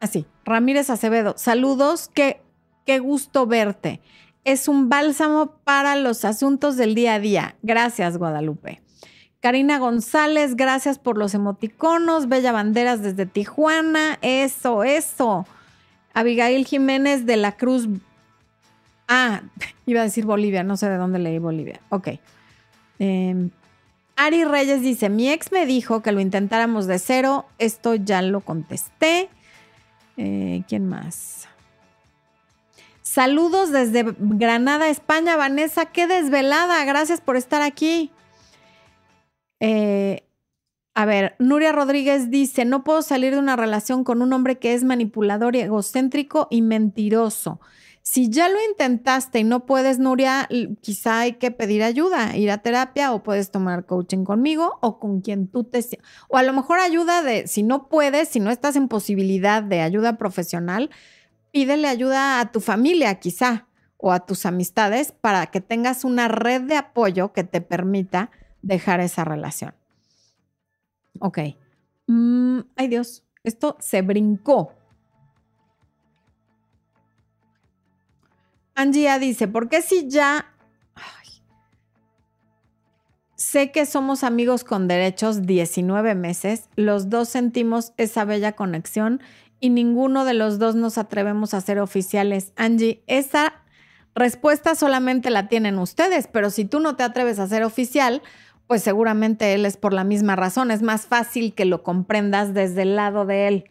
[0.00, 2.40] así, Ramírez Acevedo, saludos, qué,
[2.86, 4.00] qué gusto verte.
[4.44, 7.56] Es un bálsamo para los asuntos del día a día.
[7.62, 8.80] Gracias, Guadalupe.
[9.40, 12.28] Karina González, gracias por los emoticonos.
[12.28, 14.18] Bella Banderas desde Tijuana.
[14.22, 15.46] Eso, eso.
[16.12, 17.88] Abigail Jiménez de la Cruz.
[19.06, 19.42] Ah,
[19.86, 21.80] iba a decir Bolivia, no sé de dónde leí Bolivia.
[21.90, 22.08] Ok.
[22.98, 23.50] Em,
[24.16, 27.46] Ari Reyes dice, mi ex me dijo que lo intentáramos de cero.
[27.58, 29.28] Esto ya lo contesté.
[30.18, 31.48] Eh, ¿Quién más?
[33.02, 35.36] Saludos desde Granada, España.
[35.36, 36.84] Vanessa, qué desvelada.
[36.84, 38.10] Gracias por estar aquí.
[39.60, 40.24] Eh,
[40.94, 44.74] a ver, Nuria Rodríguez dice, no puedo salir de una relación con un hombre que
[44.74, 47.60] es manipulador egocéntrico y mentiroso.
[48.10, 50.48] Si ya lo intentaste y no puedes, Nuria,
[50.80, 55.20] quizá hay que pedir ayuda, ir a terapia o puedes tomar coaching conmigo o con
[55.20, 55.84] quien tú te...
[56.28, 59.82] O a lo mejor ayuda de, si no puedes, si no estás en posibilidad de
[59.82, 60.88] ayuda profesional,
[61.50, 63.66] pídele ayuda a tu familia quizá
[63.98, 68.30] o a tus amistades para que tengas una red de apoyo que te permita
[68.62, 69.74] dejar esa relación.
[71.20, 71.40] Ok.
[72.06, 74.77] Mm, ay Dios, esto se brincó.
[78.78, 80.54] Angie dice, ¿por qué si ya...
[83.34, 89.20] Sé que somos amigos con derechos 19 meses, los dos sentimos esa bella conexión
[89.58, 92.52] y ninguno de los dos nos atrevemos a ser oficiales.
[92.56, 93.54] Angie, esa
[94.14, 98.22] respuesta solamente la tienen ustedes, pero si tú no te atreves a ser oficial,
[98.68, 100.70] pues seguramente él es por la misma razón.
[100.70, 103.70] Es más fácil que lo comprendas desde el lado de él.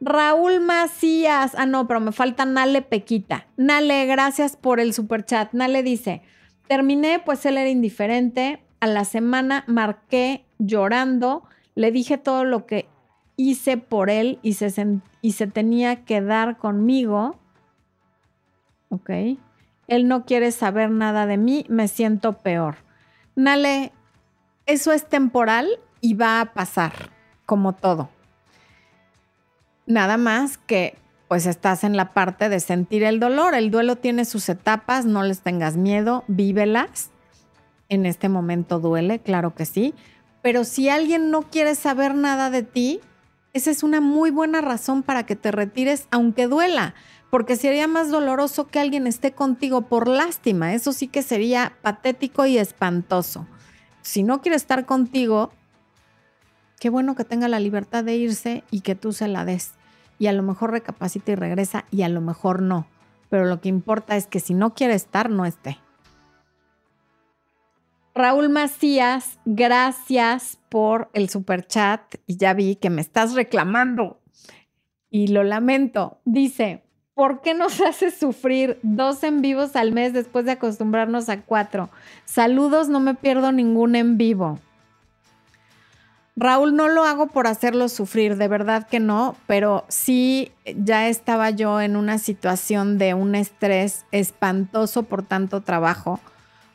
[0.00, 1.54] Raúl Macías.
[1.56, 3.46] Ah, no, pero me falta Nale Pequita.
[3.56, 5.52] Nale, gracias por el super chat.
[5.52, 6.22] Nale dice:
[6.68, 8.62] Terminé, pues él era indiferente.
[8.80, 11.42] A la semana marqué llorando.
[11.74, 12.88] Le dije todo lo que
[13.36, 17.38] hice por él y se, y se tenía que dar conmigo.
[18.90, 19.10] Ok.
[19.88, 21.64] Él no quiere saber nada de mí.
[21.68, 22.76] Me siento peor.
[23.34, 23.92] Nale,
[24.66, 25.68] eso es temporal
[26.00, 27.10] y va a pasar,
[27.46, 28.10] como todo.
[29.88, 33.54] Nada más que pues estás en la parte de sentir el dolor.
[33.54, 37.10] El duelo tiene sus etapas, no les tengas miedo, vívelas.
[37.88, 39.94] En este momento duele, claro que sí.
[40.42, 43.00] Pero si alguien no quiere saber nada de ti,
[43.54, 46.94] esa es una muy buena razón para que te retires, aunque duela,
[47.30, 50.74] porque sería más doloroso que alguien esté contigo por lástima.
[50.74, 53.46] Eso sí que sería patético y espantoso.
[54.02, 55.50] Si no quiere estar contigo,
[56.78, 59.77] qué bueno que tenga la libertad de irse y que tú se la des
[60.18, 62.86] y a lo mejor recapacita y regresa y a lo mejor no.
[63.30, 65.78] Pero lo que importa es que si no quiere estar, no esté.
[68.14, 74.20] Raúl Macías, gracias por el super chat y ya vi que me estás reclamando
[75.08, 76.18] y lo lamento.
[76.24, 76.82] Dice,
[77.14, 81.90] ¿por qué nos hace sufrir dos en vivos al mes después de acostumbrarnos a cuatro?
[82.24, 84.58] Saludos, no me pierdo ningún en vivo.
[86.40, 91.50] Raúl, no lo hago por hacerlo sufrir, de verdad que no, pero sí ya estaba
[91.50, 96.20] yo en una situación de un estrés espantoso por tanto trabajo,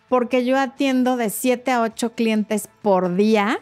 [0.09, 3.61] porque yo atiendo de 7 a 8 clientes por día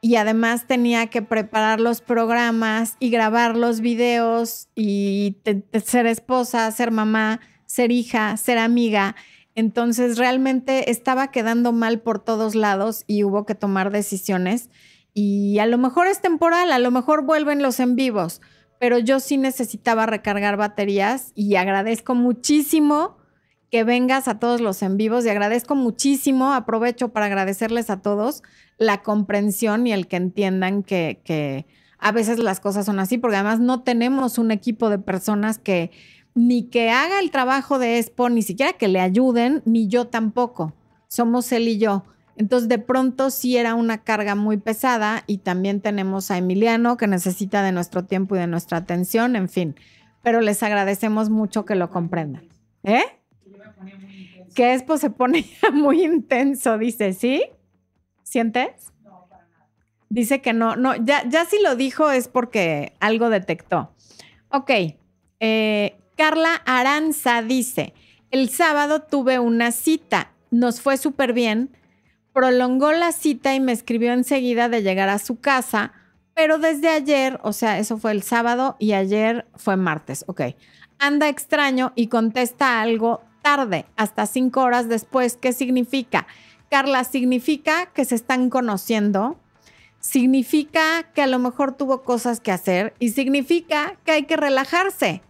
[0.00, 5.36] y además tenía que preparar los programas y grabar los videos y
[5.84, 9.16] ser esposa, ser mamá, ser hija, ser amiga.
[9.54, 14.70] Entonces realmente estaba quedando mal por todos lados y hubo que tomar decisiones.
[15.14, 18.40] Y a lo mejor es temporal, a lo mejor vuelven los en vivos,
[18.78, 23.18] pero yo sí necesitaba recargar baterías y agradezco muchísimo
[23.70, 28.42] que vengas a todos los en vivos y agradezco muchísimo, aprovecho para agradecerles a todos
[28.78, 31.66] la comprensión y el que entiendan que, que
[31.98, 35.90] a veces las cosas son así, porque además no tenemos un equipo de personas que
[36.34, 40.72] ni que haga el trabajo de Expo, ni siquiera que le ayuden, ni yo tampoco.
[41.08, 42.04] Somos él y yo.
[42.36, 47.06] Entonces, de pronto sí era una carga muy pesada y también tenemos a Emiliano que
[47.06, 49.76] necesita de nuestro tiempo y de nuestra atención, en fin.
[50.22, 52.48] Pero les agradecemos mucho que lo comprendan.
[52.82, 53.02] ¿Eh?
[54.54, 57.44] Que esto se pone muy intenso, dice, ¿sí?
[58.22, 58.92] ¿Sientes?
[59.02, 59.68] No, para nada.
[60.08, 63.92] Dice que no, no, ya, ya si lo dijo es porque algo detectó.
[64.48, 64.70] Ok,
[65.40, 67.94] eh, Carla Aranza dice,
[68.30, 71.76] el sábado tuve una cita, nos fue súper bien
[72.32, 75.94] prolongó la cita y me escribió enseguida de llegar a su casa,
[76.32, 80.42] pero desde ayer, o sea, eso fue el sábado y ayer fue martes, ok.
[81.00, 85.34] Anda extraño y contesta algo tarde, hasta cinco horas después.
[85.34, 86.28] ¿Qué significa?
[86.70, 89.40] Carla, significa que se están conociendo,
[89.98, 95.20] significa que a lo mejor tuvo cosas que hacer y significa que hay que relajarse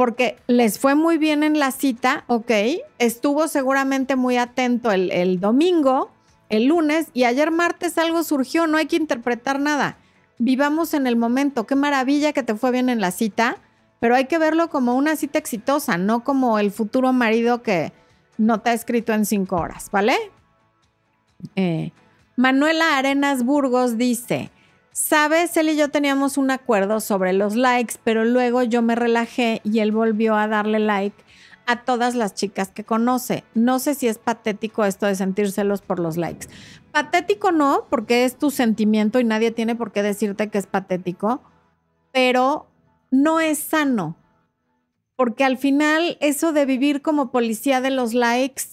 [0.00, 2.50] porque les fue muy bien en la cita, ok,
[2.98, 6.10] estuvo seguramente muy atento el, domingo,
[6.48, 9.98] el lunes y ayer martes algo surgió, no hay que interpretar nada.
[10.38, 13.58] Vivamos en el momento, qué maravilla que te fue bien en la cita,
[13.98, 17.92] pero hay que verlo como una cita exitosa, no como el futuro marido que
[18.38, 20.16] no te ha escrito en cinco horas, ¿vale?
[21.56, 21.92] Eh,
[22.36, 24.50] Manuela Arenas Burgos dice,
[24.92, 29.60] Sabes, él y yo teníamos un acuerdo sobre los likes, pero luego yo me relajé
[29.62, 31.16] y él volvió a darle like
[31.66, 33.44] a todas las chicas que conoce.
[33.54, 36.48] No sé si es patético esto de sentírselos por los likes.
[36.90, 41.40] Patético no, porque es tu sentimiento y nadie tiene por qué decirte que es patético,
[42.12, 42.66] pero
[43.12, 44.16] no es sano.
[45.14, 48.64] Porque al final eso de vivir como policía de los likes,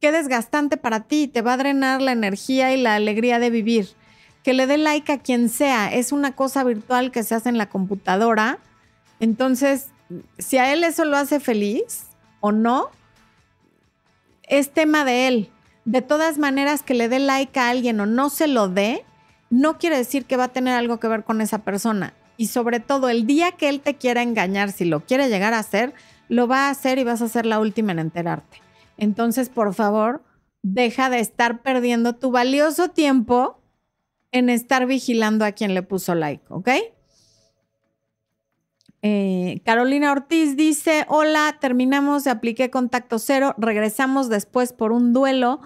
[0.00, 3.97] qué desgastante para ti, te va a drenar la energía y la alegría de vivir
[4.48, 5.92] que le dé like a quien sea.
[5.92, 8.58] Es una cosa virtual que se hace en la computadora.
[9.20, 9.88] Entonces,
[10.38, 12.06] si a él eso lo hace feliz
[12.40, 12.88] o no,
[14.44, 15.50] es tema de él.
[15.84, 19.04] De todas maneras, que le dé like a alguien o no se lo dé,
[19.50, 22.14] no quiere decir que va a tener algo que ver con esa persona.
[22.38, 25.58] Y sobre todo, el día que él te quiera engañar, si lo quiere llegar a
[25.58, 25.92] hacer,
[26.30, 28.62] lo va a hacer y vas a ser la última en enterarte.
[28.96, 30.24] Entonces, por favor,
[30.62, 33.57] deja de estar perdiendo tu valioso tiempo
[34.32, 36.68] en estar vigilando a quien le puso like, ¿ok?
[39.00, 45.60] Eh, Carolina Ortiz dice, hola, terminamos apliqué contacto cero, regresamos después por un duelo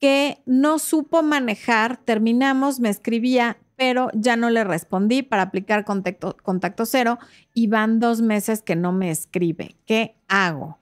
[0.00, 6.36] que no supo manejar, terminamos, me escribía, pero ya no le respondí para aplicar contacto,
[6.42, 7.18] contacto cero
[7.52, 9.76] y van dos meses que no me escribe.
[9.84, 10.78] ¿Qué hago?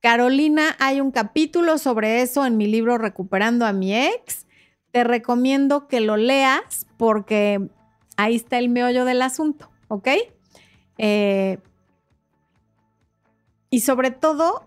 [0.00, 4.46] Carolina, hay un capítulo sobre eso en mi libro Recuperando a mi ex.
[4.92, 7.68] Te recomiendo que lo leas porque
[8.16, 10.08] ahí está el meollo del asunto, ¿ok?
[10.98, 11.58] Eh,
[13.70, 14.64] y sobre todo,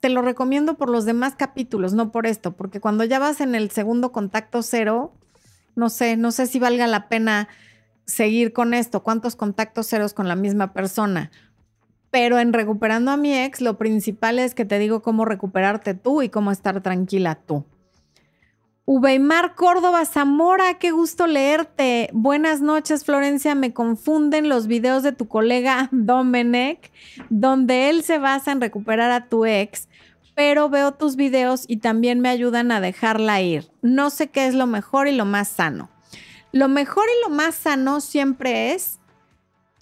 [0.00, 3.54] te lo recomiendo por los demás capítulos, no por esto, porque cuando ya vas en
[3.54, 5.12] el segundo contacto cero,
[5.76, 7.48] no sé, no sé si valga la pena
[8.04, 11.30] seguir con esto, cuántos contactos ceros con la misma persona.
[12.10, 16.22] Pero en recuperando a mi ex, lo principal es que te digo cómo recuperarte tú
[16.22, 17.64] y cómo estar tranquila tú.
[18.90, 22.08] Ubeimar Córdoba Zamora, qué gusto leerte.
[22.14, 23.54] Buenas noches, Florencia.
[23.54, 26.90] Me confunden los videos de tu colega Domenech,
[27.28, 29.90] donde él se basa en recuperar a tu ex,
[30.34, 33.70] pero veo tus videos y también me ayudan a dejarla ir.
[33.82, 35.90] No sé qué es lo mejor y lo más sano.
[36.52, 39.00] Lo mejor y lo más sano siempre es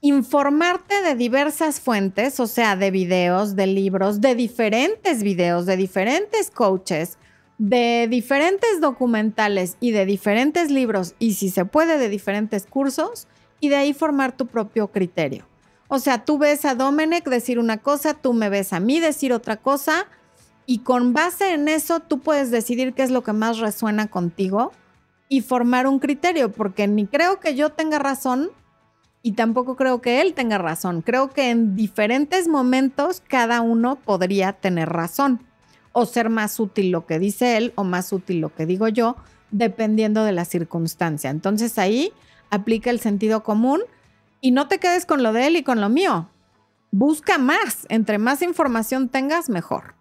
[0.01, 6.51] informarte de diversas fuentes, o sea, de videos, de libros, de diferentes videos, de diferentes
[6.51, 7.19] coaches
[7.59, 13.29] de diferentes documentales y de diferentes libros y si se puede de diferentes cursos
[13.61, 15.47] y de ahí formar tu propio criterio.
[15.89, 19.33] O sea, tú ves a Domenech decir una cosa, tú me ves a mí decir
[19.33, 20.07] otra cosa
[20.67, 24.73] y con base en eso tú puedes decidir qué es lo que más resuena contigo
[25.29, 28.51] y formar un criterio, porque ni creo que yo tenga razón
[29.23, 31.03] y tampoco creo que él tenga razón.
[31.03, 35.46] Creo que en diferentes momentos cada uno podría tener razón
[35.99, 39.17] o ser más útil lo que dice él o más útil lo que digo yo,
[39.51, 41.31] dependiendo de la circunstancia.
[41.31, 42.13] Entonces ahí
[42.51, 43.81] aplica el sentido común
[44.43, 46.29] y no te quedes con lo de él y con lo mío.
[46.91, 47.87] Busca más.
[47.89, 49.95] Entre más información tengas, mejor.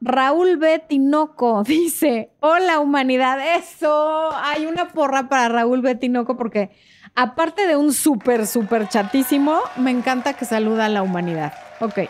[0.00, 6.70] Raúl Betinoco dice, hola humanidad, eso, hay una porra para Raúl Betinoco porque
[7.16, 11.54] aparte de un súper, súper chatísimo, me encanta que saluda a la humanidad.
[11.80, 12.08] Ok.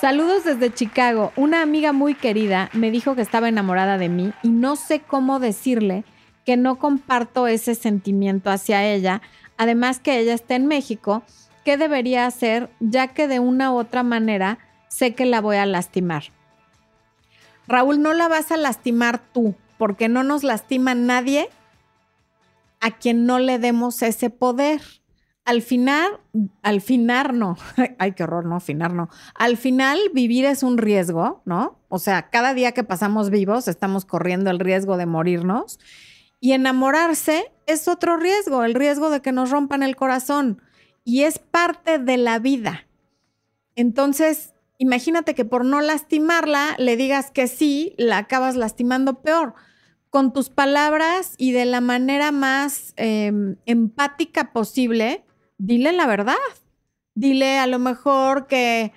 [0.00, 1.32] Saludos desde Chicago.
[1.36, 5.38] Una amiga muy querida me dijo que estaba enamorada de mí y no sé cómo
[5.38, 6.04] decirle
[6.44, 9.22] que no comparto ese sentimiento hacia ella,
[9.56, 11.22] además que ella está en México,
[11.64, 15.64] ¿qué debería hacer ya que de una u otra manera sé que la voy a
[15.64, 16.24] lastimar?
[17.68, 21.48] Raúl, no la vas a lastimar tú, porque no nos lastima nadie
[22.80, 24.82] a quien no le demos ese poder
[25.44, 26.20] al final,
[26.62, 27.56] al final no,
[27.98, 29.10] ay, qué horror, no, afinar no.
[29.34, 31.78] Al final vivir es un riesgo, ¿no?
[31.88, 35.78] O sea, cada día que pasamos vivos estamos corriendo el riesgo de morirnos
[36.40, 40.62] y enamorarse es otro riesgo, el riesgo de que nos rompan el corazón
[41.04, 42.86] y es parte de la vida.
[43.76, 49.54] Entonces, imagínate que por no lastimarla le digas que sí, la acabas lastimando peor.
[50.08, 55.23] Con tus palabras y de la manera más em, empática posible,
[55.58, 56.34] dile la verdad.
[57.14, 58.92] Dile a lo mejor que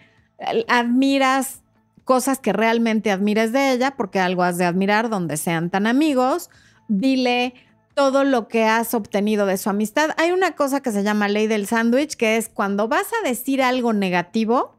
[0.67, 1.61] admiras
[2.03, 6.49] cosas que realmente admires de ella, porque algo has de admirar donde sean tan amigos.
[6.87, 7.53] Dile
[7.93, 10.11] todo lo que has obtenido de su amistad.
[10.17, 13.61] Hay una cosa que se llama ley del sándwich, que es cuando vas a decir
[13.61, 14.77] algo negativo,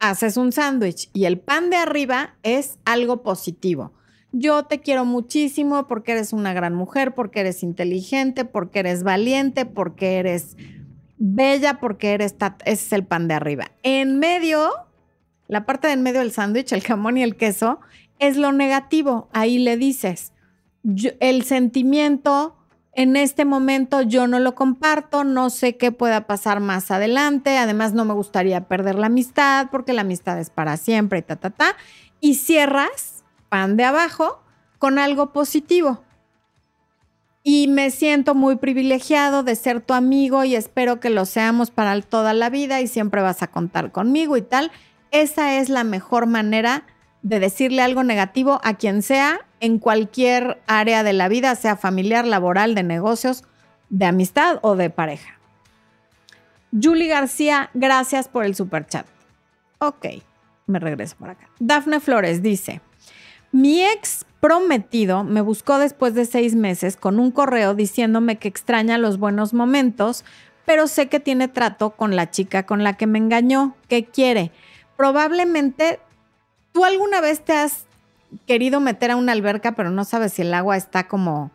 [0.00, 3.92] haces un sándwich y el pan de arriba es algo positivo.
[4.32, 9.66] Yo te quiero muchísimo porque eres una gran mujer, porque eres inteligente, porque eres valiente,
[9.66, 10.56] porque eres
[11.18, 12.34] bella porque eres
[12.64, 13.70] ese es el pan de arriba.
[13.82, 14.70] En medio,
[15.48, 17.80] la parte de en medio del sándwich, el jamón y el queso,
[18.18, 19.28] es lo negativo.
[19.32, 20.32] Ahí le dices,
[21.20, 22.56] el sentimiento
[22.92, 27.92] en este momento yo no lo comparto, no sé qué pueda pasar más adelante, además
[27.92, 31.76] no me gustaría perder la amistad porque la amistad es para siempre, ta, ta, ta.
[32.20, 34.42] Y cierras pan de abajo
[34.78, 36.03] con algo positivo
[37.46, 42.00] y me siento muy privilegiado de ser tu amigo y espero que lo seamos para
[42.00, 44.72] toda la vida y siempre vas a contar conmigo y tal.
[45.10, 46.86] Esa es la mejor manera
[47.22, 52.26] de decirle algo negativo a quien sea en cualquier área de la vida, sea familiar,
[52.26, 53.44] laboral, de negocios,
[53.90, 55.38] de amistad o de pareja.
[56.72, 59.06] Julie García, gracias por el super chat.
[59.80, 60.06] Ok,
[60.66, 61.50] me regreso por acá.
[61.60, 62.80] Dafne Flores dice,
[63.52, 68.98] mi ex prometido me buscó después de seis meses con un correo diciéndome que extraña
[68.98, 70.22] los buenos momentos,
[70.66, 73.74] pero sé que tiene trato con la chica con la que me engañó.
[73.88, 74.52] ¿Qué quiere?
[74.98, 75.98] Probablemente
[76.72, 77.86] tú alguna vez te has
[78.46, 81.50] querido meter a una alberca, pero no sabes si el agua está como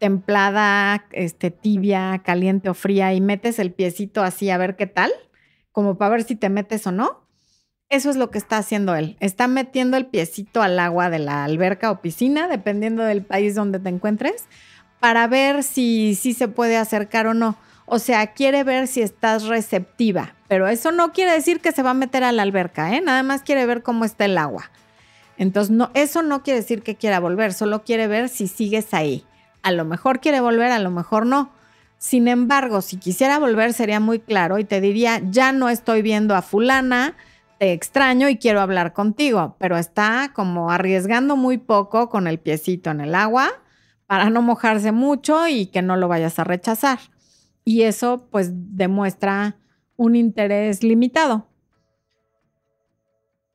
[0.00, 5.12] templada, este, tibia, caliente o fría y metes el piecito así a ver qué tal,
[5.70, 7.21] como para ver si te metes o no.
[7.92, 9.18] Eso es lo que está haciendo él.
[9.20, 13.78] Está metiendo el piecito al agua de la alberca o piscina, dependiendo del país donde
[13.78, 14.46] te encuentres,
[14.98, 17.58] para ver si, si se puede acercar o no.
[17.84, 21.90] O sea, quiere ver si estás receptiva, pero eso no quiere decir que se va
[21.90, 23.02] a meter a la alberca, ¿eh?
[23.02, 24.70] Nada más quiere ver cómo está el agua.
[25.36, 29.26] Entonces, eso no quiere decir que quiera volver, solo quiere ver si sigues ahí.
[29.62, 31.52] A lo mejor quiere volver, a lo mejor no.
[31.98, 36.34] Sin embargo, si quisiera volver sería muy claro y te diría, ya no estoy viendo
[36.34, 37.16] a fulana,
[37.62, 42.90] te extraño y quiero hablar contigo, pero está como arriesgando muy poco con el piecito
[42.90, 43.50] en el agua
[44.08, 46.98] para no mojarse mucho y que no lo vayas a rechazar.
[47.64, 49.58] Y eso pues demuestra
[49.94, 51.46] un interés limitado.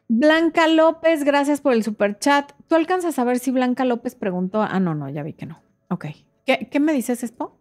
[0.08, 2.53] Blanca López, gracias por el super chat.
[2.70, 4.62] ¿Tú alcanzas a ver si Blanca López preguntó?
[4.62, 5.60] Ah, no, no, ya vi que no.
[5.89, 6.05] Ok.
[6.45, 7.60] ¿Qué, qué me dices, Expo?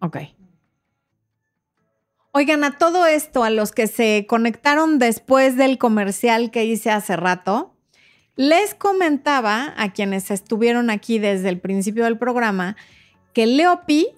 [0.00, 0.16] Ok.
[2.34, 7.14] Oigan, a todo esto, a los que se conectaron después del comercial que hice hace
[7.14, 7.74] rato,
[8.36, 12.74] les comentaba a quienes estuvieron aquí desde el principio del programa
[13.34, 14.08] que Leopi,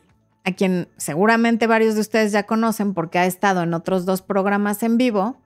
[0.45, 4.85] a quien seguramente varios de ustedes ya conocen porque ha estado en otros dos programas
[4.85, 5.37] en vivo,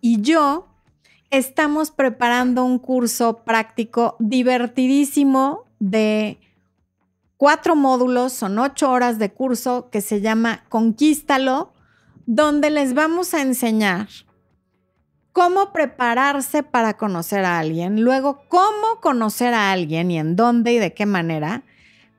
[0.00, 0.66] y yo
[1.30, 6.40] estamos preparando un curso práctico divertidísimo de
[7.36, 11.72] cuatro módulos, son ocho horas de curso que se llama Conquístalo
[12.32, 14.06] donde les vamos a enseñar
[15.32, 20.78] cómo prepararse para conocer a alguien, luego cómo conocer a alguien y en dónde y
[20.78, 21.64] de qué manera,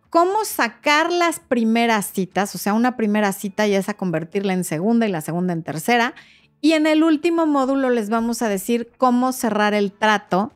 [0.10, 5.08] cómo sacar las primeras citas, o sea, una primera cita y esa convertirla en segunda
[5.08, 6.14] y la segunda en tercera.
[6.60, 10.52] Y en el último módulo les vamos a decir cómo cerrar el trato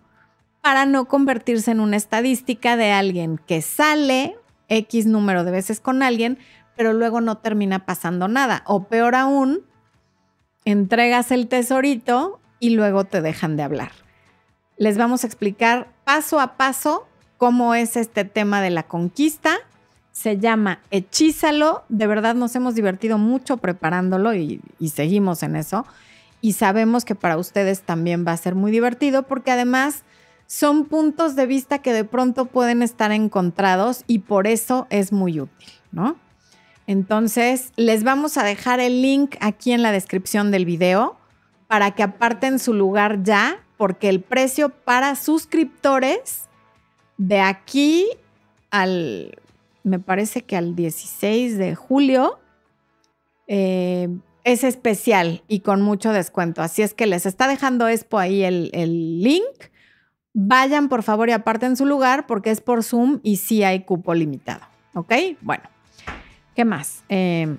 [0.59, 4.35] para no convertirse en una estadística de alguien que sale
[4.67, 6.39] X número de veces con alguien,
[6.75, 8.63] pero luego no termina pasando nada.
[8.65, 9.63] O peor aún,
[10.65, 13.91] entregas el tesorito y luego te dejan de hablar.
[14.77, 17.07] Les vamos a explicar paso a paso
[17.37, 19.57] cómo es este tema de la conquista.
[20.11, 21.83] Se llama Hechízalo.
[21.89, 25.85] De verdad nos hemos divertido mucho preparándolo y, y seguimos en eso.
[26.41, 30.03] Y sabemos que para ustedes también va a ser muy divertido porque además
[30.47, 35.39] son puntos de vista que de pronto pueden estar encontrados y por eso es muy
[35.39, 36.17] útil, ¿no?
[36.87, 41.17] Entonces, les vamos a dejar el link aquí en la descripción del video
[41.67, 46.47] para que aparten su lugar ya, porque el precio para suscriptores
[47.17, 48.05] de aquí
[48.71, 49.39] al,
[49.83, 52.39] me parece que al 16 de julio,
[53.47, 54.09] eh,
[54.43, 56.61] es especial y con mucho descuento.
[56.61, 59.43] Así es que les está dejando Expo ahí el, el link.
[60.33, 64.13] Vayan por favor y aparten su lugar porque es por Zoom y sí hay cupo
[64.13, 64.61] limitado.
[64.93, 65.13] ¿Ok?
[65.41, 65.74] Bueno.
[66.55, 67.03] ¿Qué más?
[67.09, 67.57] Eh,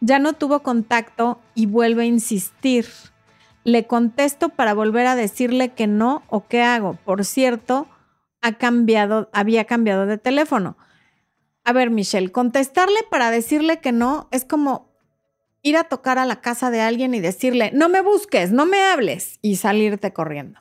[0.00, 2.86] Ya no tuvo contacto y vuelve a insistir.
[3.64, 6.98] Le contesto para volver a decirle que no o qué hago.
[7.06, 7.86] Por cierto,
[8.42, 10.76] ha cambiado, había cambiado de teléfono.
[11.64, 14.92] A ver, Michelle, contestarle para decirle que no es como
[15.62, 18.82] ir a tocar a la casa de alguien y decirle, no me busques, no me
[18.82, 20.60] hables y salirte corriendo.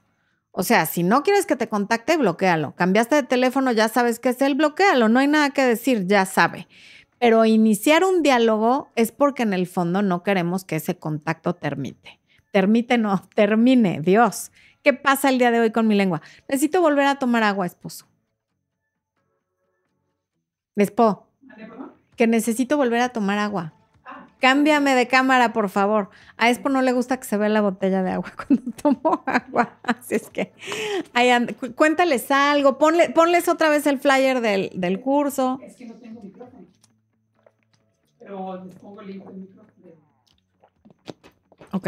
[0.52, 2.76] O sea, si no quieres que te contacte, bloquealo.
[2.76, 5.10] Cambiaste de teléfono, ya sabes que es él, bloquealo.
[5.10, 6.68] No hay nada que decir, ya sabe.
[7.20, 12.22] Pero iniciar un diálogo es porque en el fondo no queremos que ese contacto termine.
[12.52, 14.52] Termite, no, termine, Dios.
[14.84, 16.22] ¿Qué pasa el día de hoy con mi lengua?
[16.48, 18.06] Necesito volver a tomar agua, esposo.
[20.76, 21.28] Despo,
[22.16, 23.74] que necesito volver a tomar agua.
[24.44, 26.10] Cámbiame de cámara, por favor.
[26.36, 29.78] A Expo no le gusta que se vea la botella de agua cuando tomo agua.
[29.84, 30.52] Así es que,
[31.76, 35.60] cuéntales algo, ponles otra vez el flyer del, curso.
[35.64, 36.66] Es que no tengo micrófono.
[38.20, 39.64] Pero les pongo el del micrófono.
[41.72, 41.88] Ok.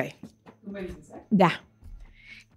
[0.64, 1.24] Tú me dices, ¿eh?
[1.32, 1.62] Ya.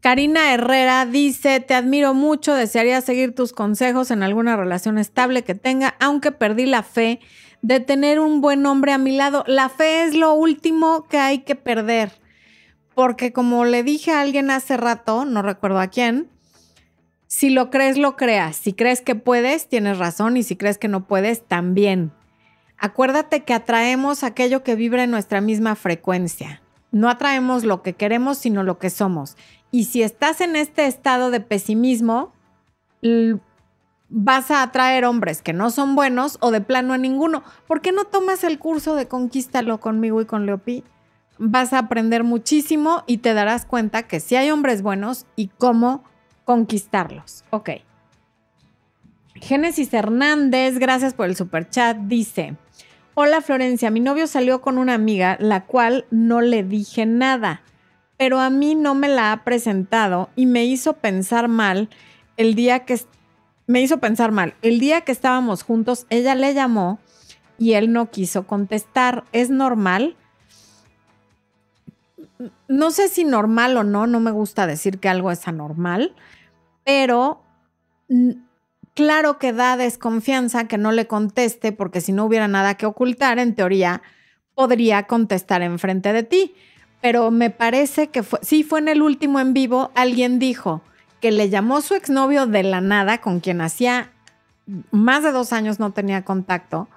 [0.01, 5.55] Karina Herrera dice, te admiro mucho, desearía seguir tus consejos en alguna relación estable que
[5.55, 7.21] tenga, aunque perdí la fe
[7.63, 9.43] de tener un buen hombre a mi lado.
[9.49, 12.13] La fe es lo último que hay que perder,
[12.95, 16.31] porque como le dije a alguien hace rato, no recuerdo a quién,
[17.29, 18.57] si lo crees, lo creas.
[18.57, 22.11] Si crees que puedes, tienes razón, y si crees que no puedes, también.
[22.79, 26.63] Acuérdate que atraemos aquello que vibra en nuestra misma frecuencia.
[26.91, 29.37] No atraemos lo que queremos, sino lo que somos.
[29.71, 32.33] Y si estás en este estado de pesimismo,
[34.09, 37.43] vas a atraer hombres que no son buenos o de plano a ninguno.
[37.67, 40.85] ¿Por qué no tomas el curso de Conquístalo conmigo y con Leopi?
[41.39, 46.03] Vas a aprender muchísimo y te darás cuenta que sí hay hombres buenos y cómo
[46.45, 47.45] conquistarlos.
[47.51, 47.71] Ok.
[49.35, 52.57] Génesis Hernández, gracias por el super chat, dice,
[53.15, 57.63] hola Florencia, mi novio salió con una amiga, la cual no le dije nada,
[58.19, 61.89] pero a mí no me la ha presentado y me hizo pensar mal
[62.37, 63.01] el día que
[63.67, 64.55] me hizo pensar mal.
[64.63, 66.99] El día que estábamos juntos, ella le llamó
[67.59, 69.25] y él no quiso contestar.
[69.33, 70.17] ¿Es normal?
[72.67, 76.15] No sé si normal o no, no me gusta decir que algo es anormal,
[76.85, 77.43] pero
[78.95, 83.39] claro que da desconfianza que no le conteste porque si no hubiera nada que ocultar,
[83.39, 84.03] en teoría
[84.55, 86.55] podría contestar enfrente de ti.
[87.01, 90.83] Pero me parece que fue, sí fue en el último en vivo, alguien dijo,
[91.21, 94.11] que le llamó su exnovio de la nada, con quien hacía
[94.91, 96.89] más de dos años no tenía contacto,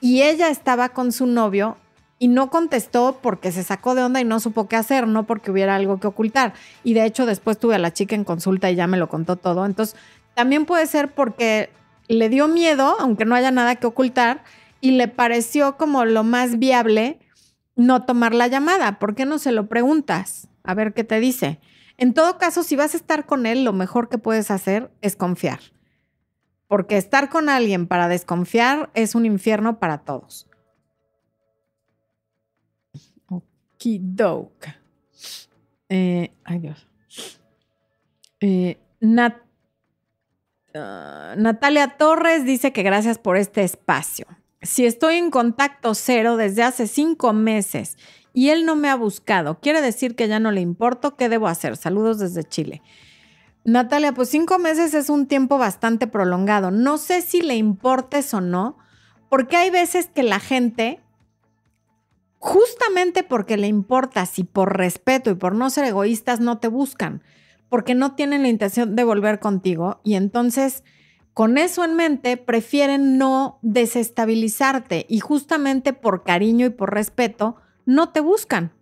[0.00, 1.76] y ella estaba con su novio
[2.18, 5.50] y no contestó porque se sacó de onda y no supo qué hacer, no porque
[5.50, 6.54] hubiera algo que ocultar.
[6.82, 9.36] Y de hecho después tuve a la chica en consulta y ya me lo contó
[9.36, 9.66] todo.
[9.66, 9.96] Entonces,
[10.34, 11.70] también puede ser porque
[12.08, 14.44] le dio miedo, aunque no haya nada que ocultar,
[14.80, 17.18] y le pareció como lo más viable
[17.76, 18.98] no tomar la llamada.
[18.98, 20.48] ¿Por qué no se lo preguntas?
[20.64, 21.60] A ver qué te dice.
[21.98, 25.14] En todo caso, si vas a estar con él, lo mejor que puedes hacer es
[25.14, 25.60] confiar.
[26.66, 30.48] Porque estar con alguien para desconfiar es un infierno para todos.
[33.28, 34.74] Okidoke.
[35.88, 36.32] Eh.
[38.40, 38.78] Eh,
[40.74, 44.26] ah, Natalia Torres dice que gracias por este espacio.
[44.66, 47.96] Si estoy en contacto cero desde hace cinco meses
[48.32, 49.60] y él no me ha buscado.
[49.60, 51.16] Quiere decir que ya no le importo.
[51.16, 51.76] ¿Qué debo hacer?
[51.76, 52.82] Saludos desde Chile.
[53.64, 56.70] Natalia, pues cinco meses es un tiempo bastante prolongado.
[56.70, 58.76] No sé si le importes o no,
[59.28, 61.00] porque hay veces que la gente,
[62.38, 67.22] justamente porque le importas y por respeto y por no ser egoístas, no te buscan,
[67.68, 70.84] porque no tienen la intención de volver contigo y entonces
[71.36, 78.08] con eso en mente prefieren no desestabilizarte y justamente por cariño y por respeto no
[78.08, 78.72] te buscan.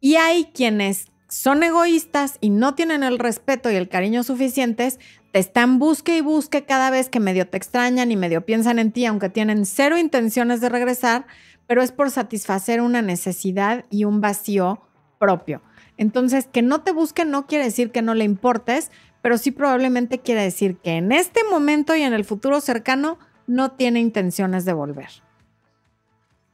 [0.00, 5.00] Y hay quienes son egoístas y no tienen el respeto y el cariño suficientes,
[5.32, 8.90] te están busque y busque cada vez que medio te extrañan y medio piensan en
[8.90, 11.26] ti, aunque tienen cero intenciones de regresar,
[11.66, 14.80] pero es por satisfacer una necesidad y un vacío
[15.18, 15.60] propio.
[15.98, 18.90] Entonces, que no te busquen no quiere decir que no le importes,
[19.22, 23.70] pero sí probablemente quiere decir que en este momento y en el futuro cercano no
[23.70, 25.08] tiene intenciones de volver.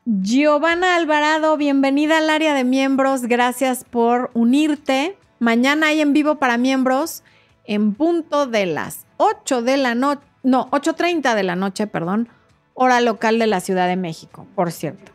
[0.05, 3.23] Giovanna Alvarado, bienvenida al área de miembros.
[3.23, 5.19] Gracias por unirte.
[5.39, 7.23] Mañana hay en vivo para miembros
[7.65, 12.29] en punto de las 8 de la noche, no, 8.30 de la noche, perdón,
[12.73, 15.13] hora local de la Ciudad de México, por cierto.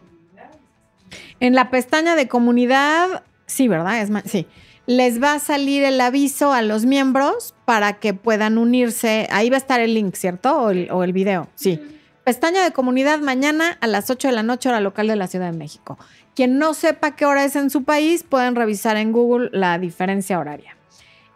[1.39, 4.01] En la pestaña de comunidad, sí, ¿verdad?
[4.01, 4.47] Es sí.
[4.85, 9.27] Les va a salir el aviso a los miembros para que puedan unirse.
[9.31, 10.57] Ahí va a estar el link, ¿cierto?
[10.59, 11.79] O el, o el video, sí.
[12.25, 15.51] Pestaña de comunidad mañana a las 8 de la noche, hora local de la Ciudad
[15.51, 15.97] de México.
[16.35, 20.39] Quien no sepa qué hora es en su país, pueden revisar en Google la diferencia
[20.39, 20.77] horaria.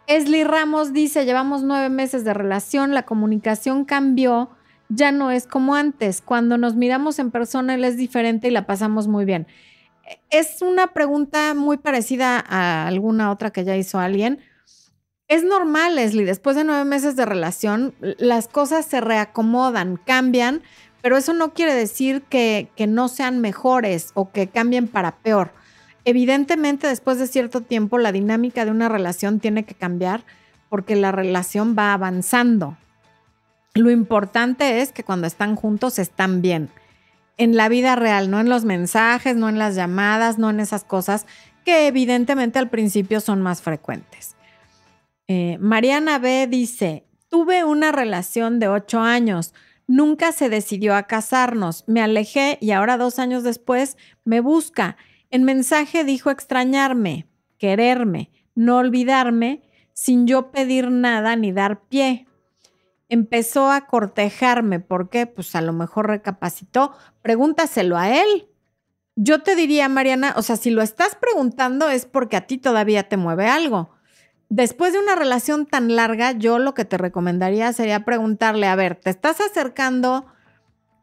[0.06, 4.48] Esli Ramos dice, llevamos nueve meses de relación, la comunicación cambió,
[4.88, 6.22] ya no es como antes.
[6.22, 9.46] Cuando nos miramos en persona, él es diferente y la pasamos muy bien.
[10.30, 14.40] Es una pregunta muy parecida a alguna otra que ya hizo alguien.
[15.28, 20.62] Es normal, Leslie, después de nueve meses de relación, las cosas se reacomodan, cambian,
[21.02, 25.52] pero eso no quiere decir que, no sean mejores o que cambien para peor.
[26.04, 30.24] Evidentemente, después de cierto tiempo, la dinámica de una relación tiene que cambiar
[30.70, 32.78] porque la relación va avanzando.
[33.74, 36.70] Lo importante es que cuando están juntos están bien.
[37.38, 40.84] En la vida real, no en los mensajes, no en las llamadas, no en esas
[40.84, 41.26] cosas
[41.64, 44.36] que evidentemente al principio son más frecuentes.
[45.28, 49.54] Eh, Mariana B dice, tuve una relación de ocho años,
[49.86, 54.96] nunca se decidió a casarnos, me alejé y ahora dos años después me busca.
[55.30, 57.26] En mensaje dijo extrañarme,
[57.58, 59.62] quererme, no olvidarme,
[59.92, 62.27] sin yo pedir nada ni dar pie.
[63.08, 65.26] Empezó a cortejarme, ¿por qué?
[65.26, 66.92] Pues a lo mejor recapacitó.
[67.22, 68.48] Pregúntaselo a él.
[69.16, 73.08] Yo te diría, Mariana, o sea, si lo estás preguntando es porque a ti todavía
[73.08, 73.90] te mueve algo
[74.48, 78.96] después de una relación tan larga, yo lo que te recomendaría sería preguntarle, a ver,
[78.96, 80.26] ¿te estás acercando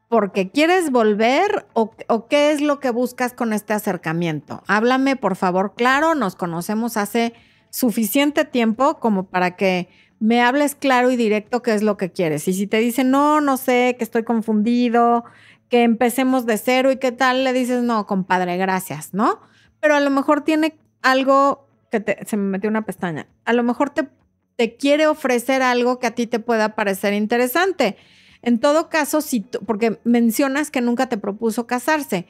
[0.08, 1.92] porque quieres volver o,
[2.28, 4.64] qué es lo que buscas con este acercamiento?
[4.68, 7.34] Háblame, por favor, claro, nos conocemos hace
[7.70, 9.90] suficiente tiempo como para que
[10.20, 12.48] me hables claro y directo qué es lo que quieres.
[12.48, 15.26] Y si te dicen, no, no sé, que estoy confundido,
[15.70, 19.40] que empecemos de cero y qué tal, le dices, no, compadre, gracias, ¿no?
[19.80, 23.64] Pero a lo mejor tiene algo que te, se me metió una pestaña, a lo
[23.64, 24.08] mejor te,
[24.56, 27.98] te quiere ofrecer algo que a ti te pueda parecer interesante.
[28.42, 32.28] En todo caso, si porque mencionas que nunca te propuso casarse.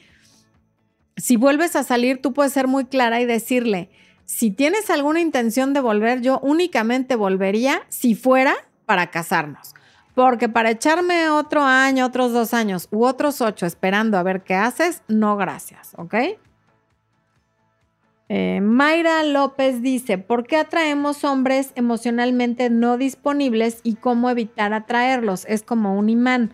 [1.16, 3.90] Si vuelves a salir, tú puedes ser muy clara y decirle,
[4.26, 8.54] si tienes alguna intención de volver, yo únicamente volvería si fuera
[8.84, 9.74] para casarnos.
[10.14, 14.54] Porque para echarme otro año, otros dos años u otros ocho esperando a ver qué
[14.54, 16.14] haces, no gracias, ¿ok?
[18.28, 25.44] Eh, Mayra López dice, ¿por qué atraemos hombres emocionalmente no disponibles y cómo evitar atraerlos?
[25.46, 26.52] Es como un imán.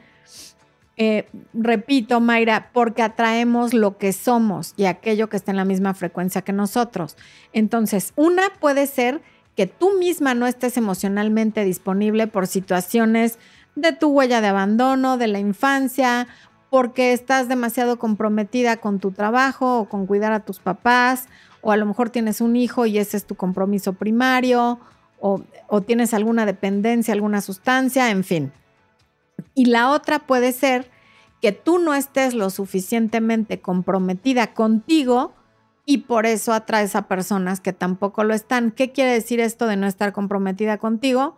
[0.99, 5.95] Eh, repito, Mayra, porque atraemos lo que somos y aquello que está en la misma
[5.95, 7.17] frecuencia que nosotros.
[7.53, 9.23] Entonces, una puede ser
[9.57, 13.39] que tú misma no estés emocionalmente disponible por situaciones
[13.75, 16.27] de tu huella de abandono, de la infancia,
[16.71, 21.27] porque estás demasiado comprometida con tu trabajo o con cuidar a tus papás,
[21.61, 24.79] o a lo mejor tienes un hijo y ese es tu compromiso primario,
[25.21, 28.53] o, o tienes alguna dependencia, alguna sustancia, en fin.
[29.55, 30.91] Y la otra puede ser
[31.41, 35.35] que tú no estés lo suficientemente comprometida contigo
[35.85, 38.71] y por eso atraes a personas que tampoco lo están.
[38.71, 41.37] ¿Qué quiere decir esto de no estar comprometida contigo?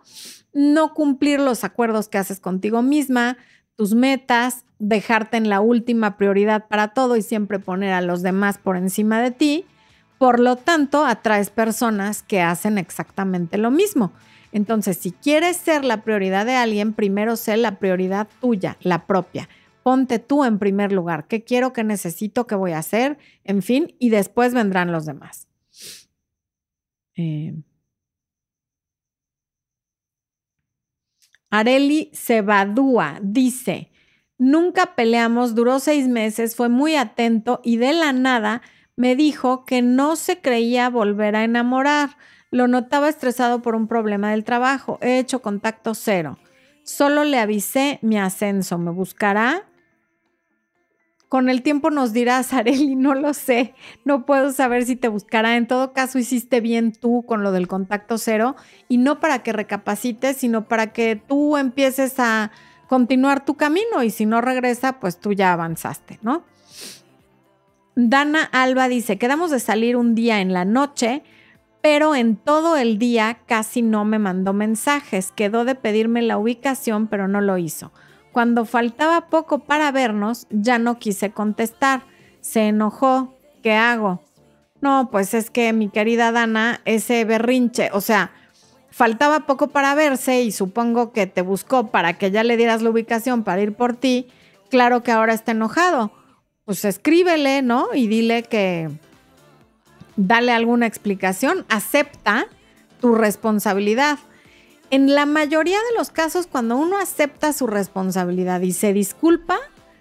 [0.53, 3.39] No cumplir los acuerdos que haces contigo misma,
[3.77, 8.59] tus metas, dejarte en la última prioridad para todo y siempre poner a los demás
[8.59, 9.65] por encima de ti.
[10.19, 14.13] Por lo tanto, atraes personas que hacen exactamente lo mismo.
[14.55, 19.49] Entonces, si quieres ser la prioridad de alguien, primero sé la prioridad tuya, la propia.
[19.83, 21.27] Ponte tú en primer lugar.
[21.27, 23.19] ¿Qué quiero, qué necesito, qué voy a hacer?
[23.43, 25.49] En fin, y después vendrán los demás.
[27.17, 27.53] Eh.
[31.51, 33.91] Areli Cebadúa dice,
[34.39, 38.63] nunca peleamos, duró seis meses, fue muy atento y de la nada
[38.95, 42.11] me dijo que no se creía volver a enamorar.
[42.55, 45.01] Lo notaba estresado por un problema del trabajo.
[45.01, 46.39] He hecho contacto cero.
[46.85, 48.79] Solo le avisé mi ascenso.
[48.79, 49.65] ¿Me buscará?
[51.29, 53.75] Con el tiempo nos dirás, Areli, no lo sé.
[54.05, 55.57] No puedo saber si te buscará.
[55.57, 58.55] En todo caso, hiciste bien tú con lo del contacto cero
[58.89, 62.53] y no para que recapacites, sino para que tú empieces a
[62.87, 66.45] continuar tu camino y si no regresa, pues tú ya avanzaste, ¿no?
[67.97, 71.25] Dana Alba dice, quedamos de salir un día en la noche
[71.85, 75.33] pero en todo el día casi no me mandó mensajes.
[75.33, 77.93] Quedó de pedirme la ubicación, pero no lo hizo.
[78.33, 82.05] Cuando faltaba poco para vernos, ya no quise contestar.
[82.41, 83.35] Se enojó.
[83.63, 84.23] ¿Qué hago?
[84.81, 88.33] No, pues es que mi querida Dana, ese berrinche, o sea,
[88.89, 92.89] faltaba poco para verse y supongo que te buscó para que ya le dieras la
[92.89, 94.29] ubicación para ir por ti.
[94.71, 96.13] Claro que ahora está enojado.
[96.65, 97.89] Pues escríbele, ¿no?
[97.93, 98.89] Y dile que,
[100.17, 102.47] dale alguna explicación, acepta
[103.01, 104.19] tu responsabilidad.
[104.91, 109.59] En la mayoría de los casos, cuando uno acepta su responsabilidad y se disculpa,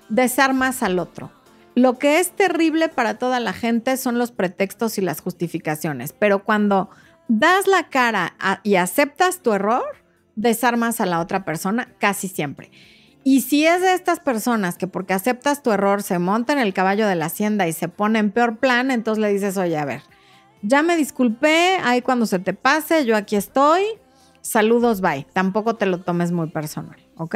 [0.09, 1.31] desarmas al otro.
[1.75, 6.43] Lo que es terrible para toda la gente son los pretextos y las justificaciones, pero
[6.43, 6.89] cuando
[7.27, 9.83] das la cara y aceptas tu error,
[10.35, 12.69] desarmas a la otra persona casi siempre.
[13.23, 16.73] Y si es de estas personas que porque aceptas tu error se monta en el
[16.73, 19.85] caballo de la hacienda y se pone en peor plan, entonces le dices, oye, a
[19.85, 20.01] ver,
[20.61, 23.83] ya me disculpé, ahí cuando se te pase, yo aquí estoy,
[24.41, 25.25] saludos, bye.
[25.31, 27.35] Tampoco te lo tomes muy personal, ¿ok?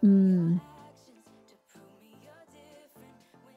[0.00, 0.56] Mm.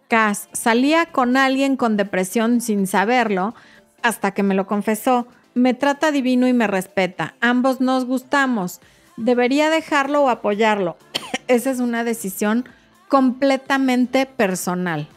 [0.09, 3.53] Cas, salía con alguien con depresión sin saberlo
[4.01, 5.27] hasta que me lo confesó.
[5.53, 7.35] Me trata divino y me respeta.
[7.41, 8.81] Ambos nos gustamos
[9.19, 10.97] debería dejarlo o apoyarlo.
[11.47, 12.67] Esa es una decisión
[13.07, 15.07] completamente personal.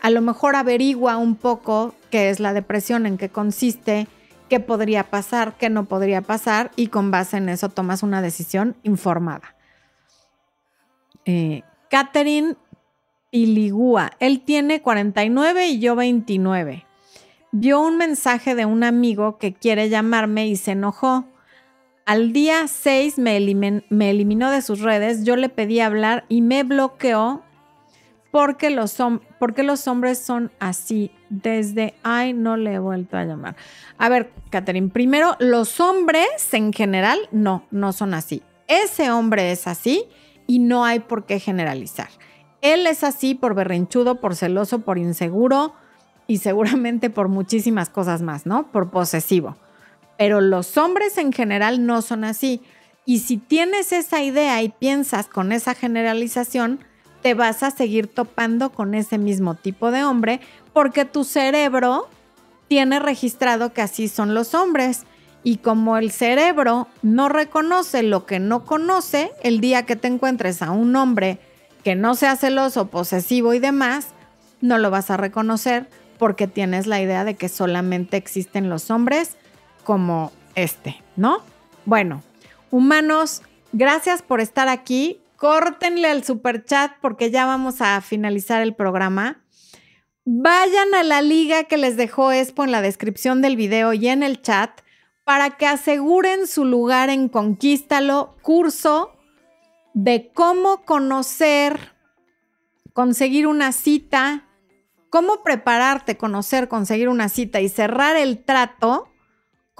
[0.00, 4.06] A lo mejor averigua un poco qué es la depresión, en qué consiste,
[4.48, 8.76] qué podría pasar, qué no podría pasar y con base en eso tomas una decisión
[8.82, 9.54] informada.
[11.26, 12.56] Eh, Catherine
[13.30, 16.86] Iligua, él tiene 49 y yo 29.
[17.52, 21.26] Vio un mensaje de un amigo que quiere llamarme y se enojó.
[22.06, 27.42] Al día 6 me, eliminó de sus redes, yo le pedí hablar y me bloqueó
[28.30, 31.10] porque los, hombres son así.
[31.28, 33.56] Desde, ay, no le he vuelto a llamar.
[33.98, 38.42] A ver, Catherine, primero, los hombres en general no, no son así.
[38.66, 40.04] Ese hombre es así
[40.46, 42.08] y no hay por qué generalizar.
[42.60, 45.74] Él es así por berrinchudo, por celoso, por inseguro
[46.26, 48.70] y seguramente por muchísimas cosas más, ¿no?
[48.70, 49.56] Por posesivo.
[50.20, 52.60] Pero los hombres en general no son así.
[53.06, 56.78] Y si tienes esa idea y piensas con esa generalización,
[57.22, 60.40] te vas a seguir topando con ese mismo tipo de hombre
[60.74, 62.06] porque tu cerebro
[62.68, 65.04] tiene registrado que así son los hombres.
[65.42, 70.60] Y como el cerebro no reconoce lo que no conoce, el día que te encuentres
[70.60, 71.38] a un hombre
[71.82, 74.08] que no sea celoso, posesivo y demás,
[74.60, 79.38] no lo vas a reconocer porque tienes la idea de que solamente existen los hombres
[79.84, 81.42] como este, ¿no?
[81.84, 82.22] Bueno,
[82.70, 85.20] humanos, gracias por estar aquí.
[85.36, 89.42] Córtenle al super chat porque ya vamos a finalizar el programa.
[90.24, 94.22] Vayan a la liga que les dejó Expo en la descripción del video y en
[94.22, 94.80] el chat
[95.24, 99.12] para que aseguren su lugar en Conquístalo, curso
[99.94, 101.94] de cómo conocer,
[102.92, 104.46] conseguir una cita,
[105.08, 109.09] cómo prepararte, conocer, conseguir una cita y cerrar el trato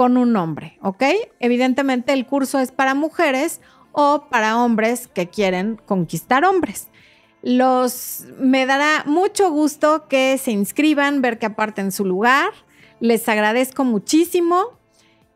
[0.00, 1.02] con un hombre, ¿ok?
[1.40, 3.60] Evidentemente el curso es para mujeres
[3.92, 6.88] o para hombres que quieren conquistar hombres.
[7.42, 12.50] Los me dará mucho gusto que se inscriban, ver que aparten su lugar.
[12.98, 14.78] Les agradezco muchísimo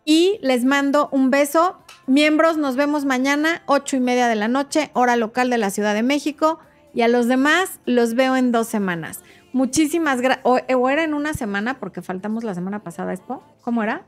[0.07, 1.77] y les mando un beso.
[2.07, 5.93] Miembros, nos vemos mañana, ocho y media de la noche, hora local de la Ciudad
[5.93, 6.59] de México.
[6.95, 9.23] Y a los demás los veo en dos semanas.
[9.53, 10.47] Muchísimas gracias.
[10.47, 13.15] O, era en una semana, porque faltamos la semana pasada.
[13.61, 14.07] ¿Cómo era?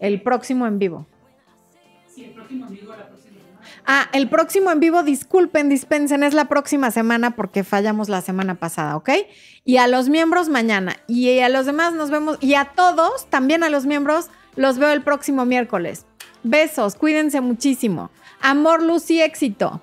[0.00, 1.06] El próximo en vivo.
[2.08, 3.70] Sí, el próximo en vivo la próxima semana.
[3.86, 8.54] Ah, el próximo en vivo, disculpen, dispensen, es la próxima semana porque fallamos la semana
[8.54, 9.10] pasada, ¿ok?
[9.64, 10.96] Y a los miembros mañana.
[11.06, 12.38] Y a los demás nos vemos.
[12.40, 16.06] Y a todos, también a los miembros, los veo el próximo miércoles.
[16.42, 18.10] Besos, cuídense muchísimo.
[18.40, 19.82] Amor, luz y éxito.